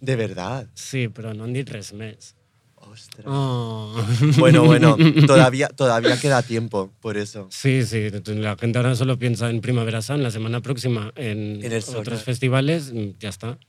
De 0.00 0.16
verdad. 0.16 0.68
Sí, 0.74 1.08
pero 1.08 1.34
no 1.34 1.46
ni 1.46 1.64
tres 1.64 1.92
meses. 1.92 2.34
Ostras. 2.76 3.26
Oh. 3.28 3.94
Bueno, 4.38 4.64
bueno, 4.64 4.96
todavía, 5.26 5.68
todavía 5.68 6.20
queda 6.20 6.42
tiempo, 6.42 6.92
por 7.00 7.16
eso. 7.16 7.48
Sí, 7.50 7.84
sí, 7.84 8.10
la 8.26 8.56
gente 8.56 8.78
ahora 8.78 8.94
solo 8.94 9.18
piensa 9.18 9.50
en 9.50 9.60
Primavera 9.60 10.02
Sound, 10.02 10.22
la 10.22 10.30
semana 10.30 10.60
próxima 10.60 11.12
en, 11.16 11.64
En 11.64 11.72
el 11.72 11.82
otros 11.96 12.22
festivales, 12.22 12.92
mm, 12.92 13.18
ya 13.18 13.28
está. 13.30 13.58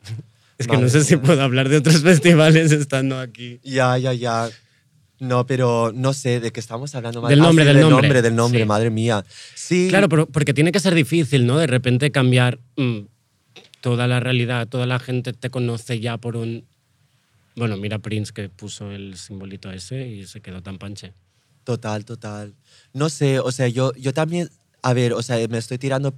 Es 0.60 0.66
que 0.66 0.74
no 0.74 0.80
Madre 0.80 0.90
sé 0.92 1.04
si 1.04 1.16
mía. 1.16 1.24
puedo 1.24 1.42
hablar 1.44 1.70
de 1.70 1.78
otros 1.78 2.02
festivales 2.04 2.72
estando 2.72 3.20
aquí. 3.20 3.60
Ya, 3.64 3.96
ya, 4.00 4.12
ya. 4.14 4.50
No, 5.20 5.46
pero 5.48 5.92
no 5.96 6.14
sé 6.14 6.40
de 6.40 6.52
qué 6.52 6.60
estamos 6.60 6.94
hablando. 6.96 7.22
madre- 7.22 7.36
Del 7.36 7.44
nombre, 7.44 7.64
sí, 7.66 7.68
del 7.68 7.80
nombre. 7.82 8.02
nombre. 8.08 8.22
Del 8.22 8.36
nombre, 8.36 8.60
Sí. 8.62 8.66
madre 8.66 8.90
mía. 8.92 9.26
Sí. 9.56 9.88
Claro, 9.90 10.10
pero- 10.10 10.28
porque 10.28 10.54
tiene 10.54 10.72
que 10.72 10.80
ser 10.80 10.94
difícil, 10.94 11.46
¿no? 11.48 11.58
De 11.58 11.68
repente 11.68 12.12
cambiar 12.12 12.60
mm, 12.76 13.00
toda 13.82 14.06
la 14.08 14.20
realidad, 14.20 14.68
toda 14.68 14.86
la 14.86 15.00
gente 15.00 15.34
te 15.34 15.50
conoce 15.50 16.00
ya 16.00 16.18
por 16.18 16.36
un... 16.38 16.66
Bueno, 17.56 17.78
mira 17.78 17.98
Prince 18.00 18.32
que 18.34 18.50
puso 18.50 18.92
el 18.92 19.16
simbolito 19.18 19.72
ese 19.72 20.08
y 20.08 20.26
se 20.28 20.42
quedó 20.42 20.62
tan 20.62 20.78
panche. 20.78 21.14
Total, 21.64 22.06
total. 22.06 22.54
No 22.94 23.10
sé, 23.10 23.40
o 23.40 23.52
sea, 23.52 23.68
yo, 23.68 23.94
yo 23.96 24.14
también 24.14 24.50
A 24.84 24.94
ver, 24.94 25.14
o 25.14 25.24
sea, 25.24 25.46
me 25.48 25.58
estoy 25.58 25.80
tirando 25.80 26.14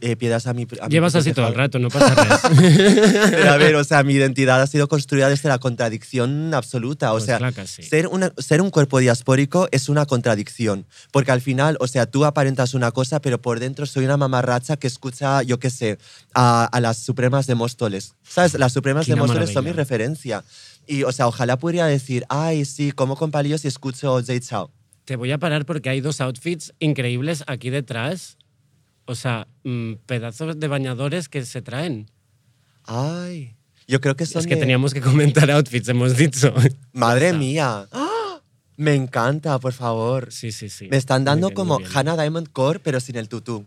eh, 0.00 0.16
piedras 0.16 0.46
a 0.46 0.54
mi. 0.54 0.62
a 0.80 0.86
mi 0.86 0.90
Llevas 0.92 1.12
propio 1.12 1.30
así 1.30 1.34
todo 1.34 1.48
el 1.48 1.54
rato, 1.54 1.78
no 1.78 1.88
pasa 1.88 2.14
nada. 2.14 2.40
Pero 3.30 3.50
a 3.50 3.56
ver, 3.56 3.74
o 3.76 3.84
sea, 3.84 4.02
mi 4.02 4.14
identidad 4.14 4.60
ha 4.62 4.66
sido 4.66 4.88
construida 4.88 5.28
desde 5.28 5.48
la 5.48 5.58
contradicción 5.58 6.54
absoluta. 6.54 7.10
O 7.12 7.14
Pues 7.16 7.24
sea, 7.24 7.38
claro 7.38 7.66
sí. 7.66 7.82
ser, 7.82 8.06
una- 8.06 8.32
ser 8.38 8.60
un 8.62 8.70
cuerpo 8.70 8.98
diaspórico 8.98 9.68
es 9.72 9.88
una 9.88 10.06
contradicción. 10.06 10.86
Porque 11.12 11.32
al 11.32 11.40
final, 11.40 11.76
o 11.80 11.86
sea, 11.86 12.06
tú 12.06 12.24
aparentas 12.24 12.74
una 12.74 12.90
cosa, 12.92 13.20
pero 13.20 13.40
por 13.40 13.60
dentro 13.60 13.86
soy 13.86 14.04
una 14.04 14.16
mamarracha 14.16 14.76
que 14.76 14.86
escucha, 14.86 15.42
yo 15.42 15.58
qué 15.58 15.70
sé, 15.70 15.98
a, 16.34 16.64
a 16.64 16.80
las 16.80 16.98
Supremas 16.98 17.46
de 17.46 17.54
Móstoles. 17.54 18.14
¿Sabes? 18.28 18.54
Las 18.58 18.72
Supremas 18.72 19.06
de 19.06 19.14
Quina 19.14 19.22
Móstoles 19.24 19.52
son 19.52 19.64
mi 19.64 19.72
referencia. 19.72 20.44
Y, 20.86 21.04
o 21.04 21.12
sea, 21.12 21.26
ojalá 21.28 21.58
pudiera 21.58 21.86
decir, 21.86 22.24
ay, 22.28 22.64
sí, 22.64 22.92
como 22.92 23.16
con 23.16 23.30
palillos 23.30 23.64
y 23.64 23.68
escucho 23.68 24.20
Jay 24.26 24.40
Chao. 24.40 24.70
Te 25.04 25.16
voy 25.16 25.32
a 25.32 25.38
parar 25.38 25.64
porque 25.66 25.88
hay 25.90 26.00
dos 26.00 26.20
outfits 26.20 26.72
increíbles 26.78 27.42
aquí 27.46 27.70
detrás. 27.70 28.36
O 29.10 29.16
sea, 29.16 29.48
mm, 29.64 29.94
pedazos 30.06 30.60
de 30.60 30.68
bañadores 30.68 31.28
que 31.28 31.44
se 31.44 31.62
traen. 31.62 32.06
Ay, 32.84 33.56
yo 33.88 34.00
creo 34.00 34.14
que 34.14 34.24
son 34.24 34.40
Es 34.40 34.46
que 34.46 34.54
de- 34.54 34.60
teníamos 34.60 34.94
que 34.94 35.00
comentar 35.00 35.50
outfits, 35.50 35.88
hemos 35.88 36.16
dicho. 36.16 36.54
Madre 36.92 37.32
mía. 37.32 37.88
¡Ah! 37.90 38.40
Me 38.76 38.94
encanta, 38.94 39.58
por 39.58 39.72
favor. 39.72 40.32
Sí, 40.32 40.52
sí, 40.52 40.68
sí. 40.68 40.86
Me 40.88 40.96
están 40.96 41.24
dando 41.24 41.48
bien, 41.48 41.56
como. 41.56 41.80
Hannah 41.92 42.16
Diamond 42.16 42.50
Core, 42.52 42.78
pero 42.78 43.00
sin 43.00 43.16
el 43.16 43.28
tutú. 43.28 43.66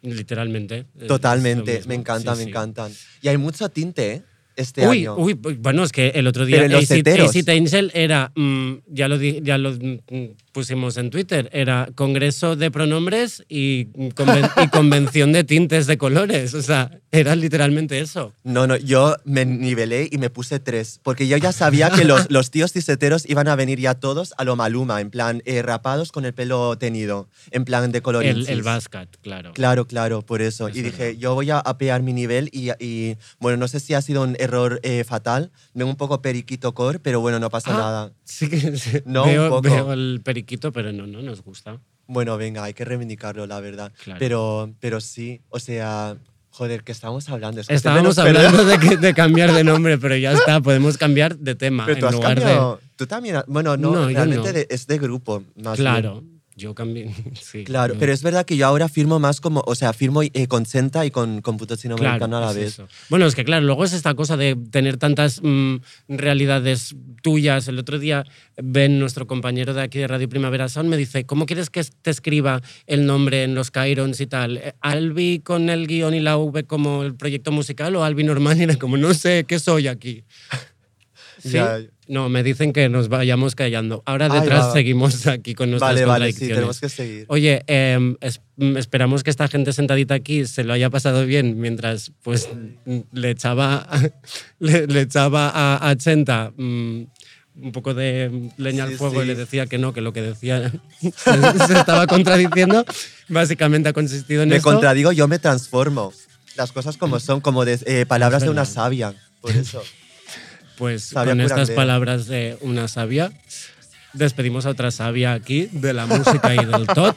Literalmente. 0.00 0.86
Totalmente, 1.08 1.82
me 1.88 1.96
encanta, 1.96 2.34
Sí, 2.34 2.38
me 2.38 2.44
sí. 2.44 2.50
encantan. 2.50 2.92
Y 3.20 3.26
hay 3.28 3.36
mucho 3.36 3.68
tinte, 3.70 4.12
¿eh? 4.12 4.22
Este 4.54 4.86
Uy, 4.88 4.98
año. 5.00 5.16
uy, 5.16 5.34
bueno, 5.34 5.82
es 5.84 5.90
que 5.92 6.08
el 6.10 6.26
otro 6.28 6.44
día 6.46 6.56
Pero 6.58 6.66
en 6.66 6.72
los 6.72 7.28
Acid, 7.30 7.48
Angel 7.48 7.90
era, 7.94 8.32
mm, 8.34 8.72
ya 8.88 9.08
lo, 9.08 9.16
ya 9.20 9.56
lo 9.58 9.72
mm, 9.72 9.98
pusimos 10.58 10.96
en 10.96 11.10
Twitter, 11.10 11.48
era 11.52 11.88
congreso 11.94 12.56
de 12.56 12.68
pronombres 12.72 13.44
y, 13.48 13.86
conven- 14.14 14.50
y 14.64 14.66
convención 14.70 15.30
de 15.32 15.44
tintes 15.44 15.86
de 15.86 15.96
colores. 15.98 16.52
O 16.54 16.62
sea, 16.62 16.90
era 17.12 17.36
literalmente 17.36 18.00
eso. 18.00 18.32
No, 18.42 18.66
no, 18.66 18.76
yo 18.76 19.14
me 19.24 19.44
nivelé 19.44 20.08
y 20.10 20.18
me 20.18 20.30
puse 20.30 20.58
tres. 20.58 20.98
Porque 21.04 21.28
yo 21.28 21.36
ya 21.36 21.52
sabía 21.52 21.90
que 21.90 22.04
los, 22.04 22.26
los 22.30 22.50
tíos 22.50 22.72
tiseteros 22.72 23.24
iban 23.30 23.46
a 23.46 23.54
venir 23.54 23.78
ya 23.78 23.94
todos 23.94 24.34
a 24.36 24.42
lo 24.42 24.56
maluma, 24.56 25.00
en 25.00 25.10
plan, 25.10 25.42
eh, 25.44 25.62
rapados 25.62 26.10
con 26.10 26.24
el 26.24 26.34
pelo 26.34 26.76
tenido, 26.76 27.28
en 27.52 27.64
plan 27.64 27.92
de 27.92 28.02
color 28.02 28.24
El, 28.24 28.48
el 28.48 28.62
basket, 28.62 29.06
claro. 29.22 29.52
Claro, 29.52 29.86
claro, 29.86 30.22
por 30.22 30.42
eso. 30.42 30.66
Es 30.66 30.76
y 30.76 30.82
verdad. 30.82 30.98
dije, 30.98 31.16
yo 31.18 31.34
voy 31.36 31.50
a 31.50 31.60
apear 31.60 32.02
mi 32.02 32.12
nivel 32.12 32.48
y, 32.52 32.70
y, 32.84 33.16
bueno, 33.38 33.58
no 33.58 33.68
sé 33.68 33.78
si 33.78 33.94
ha 33.94 34.02
sido 34.02 34.22
un 34.24 34.34
error 34.40 34.80
eh, 34.82 35.04
fatal, 35.04 35.52
vengo 35.72 35.88
un 35.92 35.96
poco 35.96 36.20
periquito 36.20 36.74
core, 36.74 36.98
pero 36.98 37.20
bueno, 37.20 37.38
no 37.38 37.48
pasa 37.48 37.70
Ah, 37.70 37.78
nada. 37.78 38.12
Sí 38.24 38.48
que 38.48 38.76
sí. 38.76 38.98
No, 39.04 39.22
un 39.24 39.28
veo, 39.30 39.48
poco. 39.50 39.60
veo 39.62 39.92
el 39.92 40.20
periquito, 40.24 40.47
pero 40.72 40.92
no, 40.92 41.06
no 41.06 41.20
nos 41.22 41.42
gusta. 41.42 41.78
Bueno, 42.06 42.36
venga, 42.38 42.64
hay 42.64 42.72
que 42.72 42.84
reivindicarlo, 42.86 43.46
la 43.46 43.60
verdad. 43.60 43.92
Claro. 44.02 44.18
Pero, 44.18 44.72
pero 44.80 45.00
sí, 45.00 45.42
o 45.50 45.58
sea, 45.58 46.16
joder, 46.50 46.82
¿qué 46.82 46.92
estamos 46.92 47.28
hablando? 47.28 47.60
Es 47.60 47.68
que 47.68 47.74
Estábamos 47.74 48.16
hablando 48.18 48.64
de, 48.64 48.78
que- 48.78 48.96
de 48.96 49.12
cambiar 49.14 49.52
de 49.52 49.62
nombre, 49.64 49.98
pero 49.98 50.16
ya 50.16 50.32
está, 50.32 50.60
podemos 50.62 50.96
cambiar 50.96 51.36
de 51.36 51.54
tema. 51.54 51.84
Pero 51.84 51.98
tú 51.98 52.04
en 52.06 52.08
has 52.08 52.14
lugar 52.14 52.34
cambiado. 52.38 52.80
Tú 52.96 53.06
también. 53.06 53.36
Bueno, 53.46 53.76
no, 53.76 54.06
realmente 54.08 54.48
no. 54.48 54.52
de- 54.52 54.66
es 54.70 54.86
de 54.86 54.98
grupo. 54.98 55.44
Más 55.62 55.76
de. 55.78 56.12
bien. 56.12 56.37
Yo 56.58 56.74
cambié. 56.74 57.14
Sí, 57.40 57.62
Claro, 57.64 57.94
yo- 57.94 58.00
pero 58.00 58.12
es 58.12 58.22
verdad 58.22 58.44
que 58.44 58.56
yo 58.56 58.66
ahora 58.66 58.88
firmo 58.88 59.18
más 59.20 59.40
como, 59.40 59.62
o 59.64 59.74
sea, 59.74 59.92
firmo 59.92 60.22
eh, 60.22 60.46
con 60.48 60.66
Senta 60.66 61.06
y 61.06 61.10
con, 61.10 61.40
con 61.40 61.56
puto 61.56 61.76
chino 61.76 61.94
Claro, 61.96 62.10
americano 62.10 62.36
a 62.38 62.40
la 62.40 62.50
es 62.50 62.56
vez. 62.56 62.66
eso. 62.74 62.88
Bueno, 63.08 63.26
es 63.26 63.34
que 63.34 63.44
claro, 63.44 63.64
luego 63.64 63.84
es 63.84 63.92
esta 63.92 64.14
cosa 64.14 64.36
de 64.36 64.56
tener 64.70 64.96
tantas 64.96 65.40
mm, 65.42 65.76
realidades 66.08 66.96
tuyas. 67.22 67.68
El 67.68 67.78
otro 67.78 67.98
día 67.98 68.24
Ben, 68.60 68.98
nuestro 68.98 69.26
compañero 69.26 69.72
de 69.72 69.82
aquí 69.82 69.98
de 69.98 70.08
Radio 70.08 70.28
Primavera 70.28 70.68
Sound, 70.68 70.88
me 70.90 70.96
dice, 70.96 71.24
¿cómo 71.24 71.46
quieres 71.46 71.70
que 71.70 71.82
te 72.02 72.10
escriba 72.10 72.60
el 72.86 73.06
nombre 73.06 73.44
en 73.44 73.54
los 73.54 73.70
Cairons 73.70 74.20
y 74.20 74.26
tal? 74.26 74.56
Eh, 74.58 74.74
¿Albi 74.80 75.38
con 75.40 75.70
el 75.70 75.86
guion 75.86 76.14
y 76.14 76.20
la 76.20 76.36
V 76.36 76.64
como 76.64 77.02
el 77.04 77.14
proyecto 77.14 77.52
musical 77.52 77.94
o 77.96 78.02
Albi 78.04 78.24
normal? 78.24 78.58
Y 78.58 78.64
era 78.64 78.76
como, 78.76 78.96
no 78.96 79.14
sé, 79.14 79.44
¿qué 79.46 79.58
soy 79.60 79.86
aquí? 79.86 80.24
¿Sí? 81.38 81.50
Ya. 81.50 81.78
No, 82.08 82.28
me 82.30 82.42
dicen 82.42 82.72
que 82.72 82.88
nos 82.88 83.08
vayamos 83.08 83.54
callando. 83.54 84.02
Ahora 84.06 84.28
detrás 84.30 84.72
seguimos 84.72 85.26
aquí 85.26 85.54
con 85.54 85.70
nuestras 85.70 85.92
Vale, 85.94 86.04
vale, 86.06 86.32
sí, 86.32 86.48
tenemos 86.48 86.80
que 86.80 86.88
seguir. 86.88 87.26
Oye, 87.28 87.62
eh, 87.66 88.16
es- 88.20 88.40
mm, 88.56 88.76
esperamos 88.78 89.22
que 89.22 89.30
esta 89.30 89.46
gente 89.48 89.72
sentadita 89.74 90.14
aquí 90.14 90.46
se 90.46 90.64
lo 90.64 90.72
haya 90.72 90.88
pasado 90.90 91.26
bien 91.26 91.60
mientras 91.60 92.10
pues 92.22 92.48
mm, 92.86 92.98
le 93.12 93.30
echaba, 93.30 93.86
le, 94.58 94.86
le 94.86 95.00
echaba 95.02 95.50
a, 95.54 95.88
a 95.90 95.96
Chenta 95.96 96.52
mm, 96.56 97.02
un 97.60 97.72
poco 97.72 97.92
de 97.92 98.50
leña 98.56 98.84
al 98.84 98.90
Sí, 98.90 98.96
fuego 98.96 99.22
y 99.22 99.26
le 99.26 99.34
decía 99.34 99.66
que 99.66 99.78
no, 99.78 99.92
que 99.92 100.00
lo 100.00 100.12
que 100.14 100.22
decía 100.22 100.72
se, 101.00 101.66
se 101.66 101.72
estaba 101.78 102.06
contradiciendo. 102.06 102.84
Básicamente 103.28 103.88
ha 103.90 103.92
consistido 103.92 104.42
en 104.44 104.48
me 104.48 104.56
esto. 104.56 104.70
contradigo, 104.70 105.12
yo 105.12 105.28
me 105.28 105.38
transformo. 105.38 106.12
Las 106.56 106.72
cosas 106.72 106.96
como 106.96 107.20
son, 107.20 107.40
como 107.40 107.64
de, 107.64 107.78
eh, 107.84 108.06
palabras 108.06 108.42
de 108.42 108.50
una 108.50 108.64
sabia. 108.64 109.14
Por 109.40 109.52
eso. 109.52 109.82
Pues 110.78 111.04
Sabia 111.04 111.32
con 111.32 111.40
estas 111.40 111.70
palabras 111.70 112.26
de 112.26 112.56
una 112.60 112.86
sabia, 112.88 113.32
despedimos 114.12 114.64
a 114.66 114.70
otra 114.70 114.90
sabia 114.90 115.32
aquí 115.32 115.68
de 115.72 115.92
la 115.92 116.06
música 116.06 116.54
y 116.54 116.64
del 116.64 116.86
tot, 116.86 117.16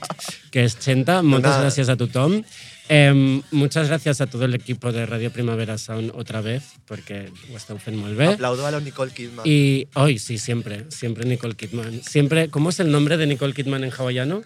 que 0.51 0.63
es 0.63 0.79
Chenta. 0.79 1.21
Muchas 1.21 1.59
gracias 1.61 1.89
a 1.89 1.95
tu 1.95 2.07
Tom. 2.07 2.43
Em, 2.89 3.41
muchas 3.51 3.87
gracias 3.87 4.19
a 4.19 4.27
todo 4.27 4.43
el 4.45 4.53
equipo 4.53 4.91
de 4.91 5.05
Radio 5.05 5.31
Primavera 5.31 5.77
Sound 5.77 6.11
otra 6.13 6.41
vez, 6.41 6.63
porque 6.87 7.31
ho 7.53 7.55
esteu 7.55 7.77
fent 7.79 7.95
molt 7.95 8.17
bé. 8.17 8.33
Aplaudo 8.33 8.65
a 8.67 8.71
la 8.71 8.81
Nicole 8.81 9.13
Kidman. 9.13 9.45
Y 9.47 9.87
hoy 9.93 10.19
sí, 10.19 10.37
siempre, 10.37 10.85
siempre 10.89 11.23
Nicole 11.23 11.55
Kidman. 11.55 12.01
Siempre, 12.03 12.49
¿cómo 12.49 12.69
es 12.71 12.81
el 12.81 12.91
nombre 12.91 13.15
de 13.15 13.27
Nicole 13.27 13.53
Kidman 13.53 13.85
en 13.85 13.91
hawaiano? 13.91 14.41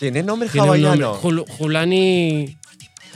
¿Tiene 0.00 0.24
nombre 0.24 0.48
Tiene 0.48 0.68
un 0.72 0.80
nombre, 0.82 1.04
hawaiano? 1.06 1.22
Jul- 1.22 1.44
Julani, 1.46 2.56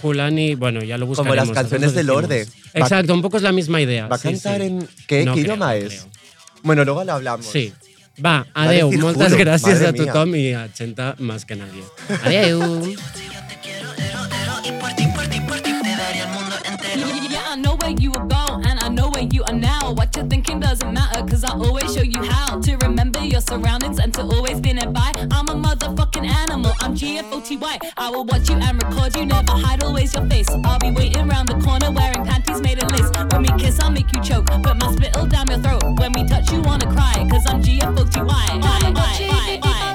Julani, 0.06 0.54
bueno, 0.54 0.82
ya 0.82 0.96
lo 0.98 1.06
Como 1.06 1.16
buscaremos. 1.16 1.48
las 1.48 1.54
canciones 1.54 1.92
después 1.92 1.94
de 1.94 2.04
lo 2.04 2.20
Lorde. 2.20 2.46
Exacto, 2.74 3.14
un 3.14 3.22
poco 3.22 3.36
es 3.36 3.42
la 3.42 3.52
misma 3.52 3.80
idea. 3.80 4.06
¿Va 4.08 4.16
a 4.16 4.18
sí, 4.18 4.28
cantar 4.28 4.60
sí. 4.60 4.66
en 4.66 4.88
qué, 5.06 5.24
No 5.24 5.32
creo, 5.32 5.44
idioma 5.44 5.66
no 5.66 5.72
es? 5.72 5.88
creo. 5.88 6.04
Bueno, 6.62 6.84
luego 6.84 7.04
lo 7.04 7.12
hablamos. 7.12 7.46
Sí. 7.46 7.72
Va, 8.24 8.46
adeu. 8.54 8.88
decir 8.88 9.02
Moltes 9.04 9.34
gràcies 9.36 9.74
madre 9.74 9.86
a 9.88 9.92
tu 9.92 10.02
mía. 10.04 10.12
Tom 10.12 10.34
y 10.34 10.52
a 10.54 10.72
Chenta 10.72 11.14
más 11.18 11.44
que 11.44 11.54
nadie. 11.56 11.82
Adeu. 12.24 12.94
I 17.48 17.58
know 17.58 17.76
where 17.76 17.90
you 17.90 18.12
you 19.36 19.44
are 19.44 19.52
now. 19.52 19.92
What 19.92 20.16
you're 20.16 20.24
thinking 20.26 20.60
doesn't 20.60 20.92
matter, 20.92 21.20
cause 21.26 21.44
I 21.44 21.52
always 21.52 21.94
show 21.94 22.02
you 22.02 22.22
how 22.24 22.58
to 22.58 22.76
remember 22.78 23.22
your 23.22 23.42
surroundings 23.42 23.98
and 23.98 24.12
to 24.14 24.22
always 24.22 24.60
be 24.60 24.72
nearby. 24.72 25.12
I'm 25.30 25.48
a 25.48 25.54
motherfucking 25.54 26.26
animal, 26.26 26.72
I'm 26.80 26.94
GFOTY. 26.94 27.78
I 27.98 28.10
will 28.10 28.24
watch 28.24 28.48
you 28.48 28.56
and 28.56 28.82
record 28.82 29.14
you, 29.14 29.26
never 29.26 29.52
hide, 29.52 29.84
always 29.84 30.14
your 30.14 30.26
face. 30.26 30.48
I'll 30.64 30.78
be 30.78 30.90
waiting 30.90 31.28
round 31.28 31.50
the 31.50 31.58
corner 31.60 31.90
wearing 31.90 32.24
panties 32.24 32.62
made 32.62 32.82
of 32.82 32.90
lace. 32.90 33.10
When 33.30 33.42
we 33.42 33.50
kiss, 33.62 33.78
I'll 33.78 33.90
make 33.90 34.10
you 34.14 34.22
choke, 34.22 34.46
put 34.46 34.76
my 34.80 34.90
spittle 34.92 35.26
down 35.26 35.48
your 35.48 35.58
throat. 35.58 35.84
When 35.98 36.14
we 36.14 36.26
touch, 36.26 36.50
you 36.50 36.62
wanna 36.62 36.86
cry, 36.86 37.28
cause 37.30 37.44
I'm 37.46 37.60
GFOTY. 37.62 38.26
Why, 38.26 38.58
why, 38.62 38.92
why, 38.94 39.60
why? 39.62 39.85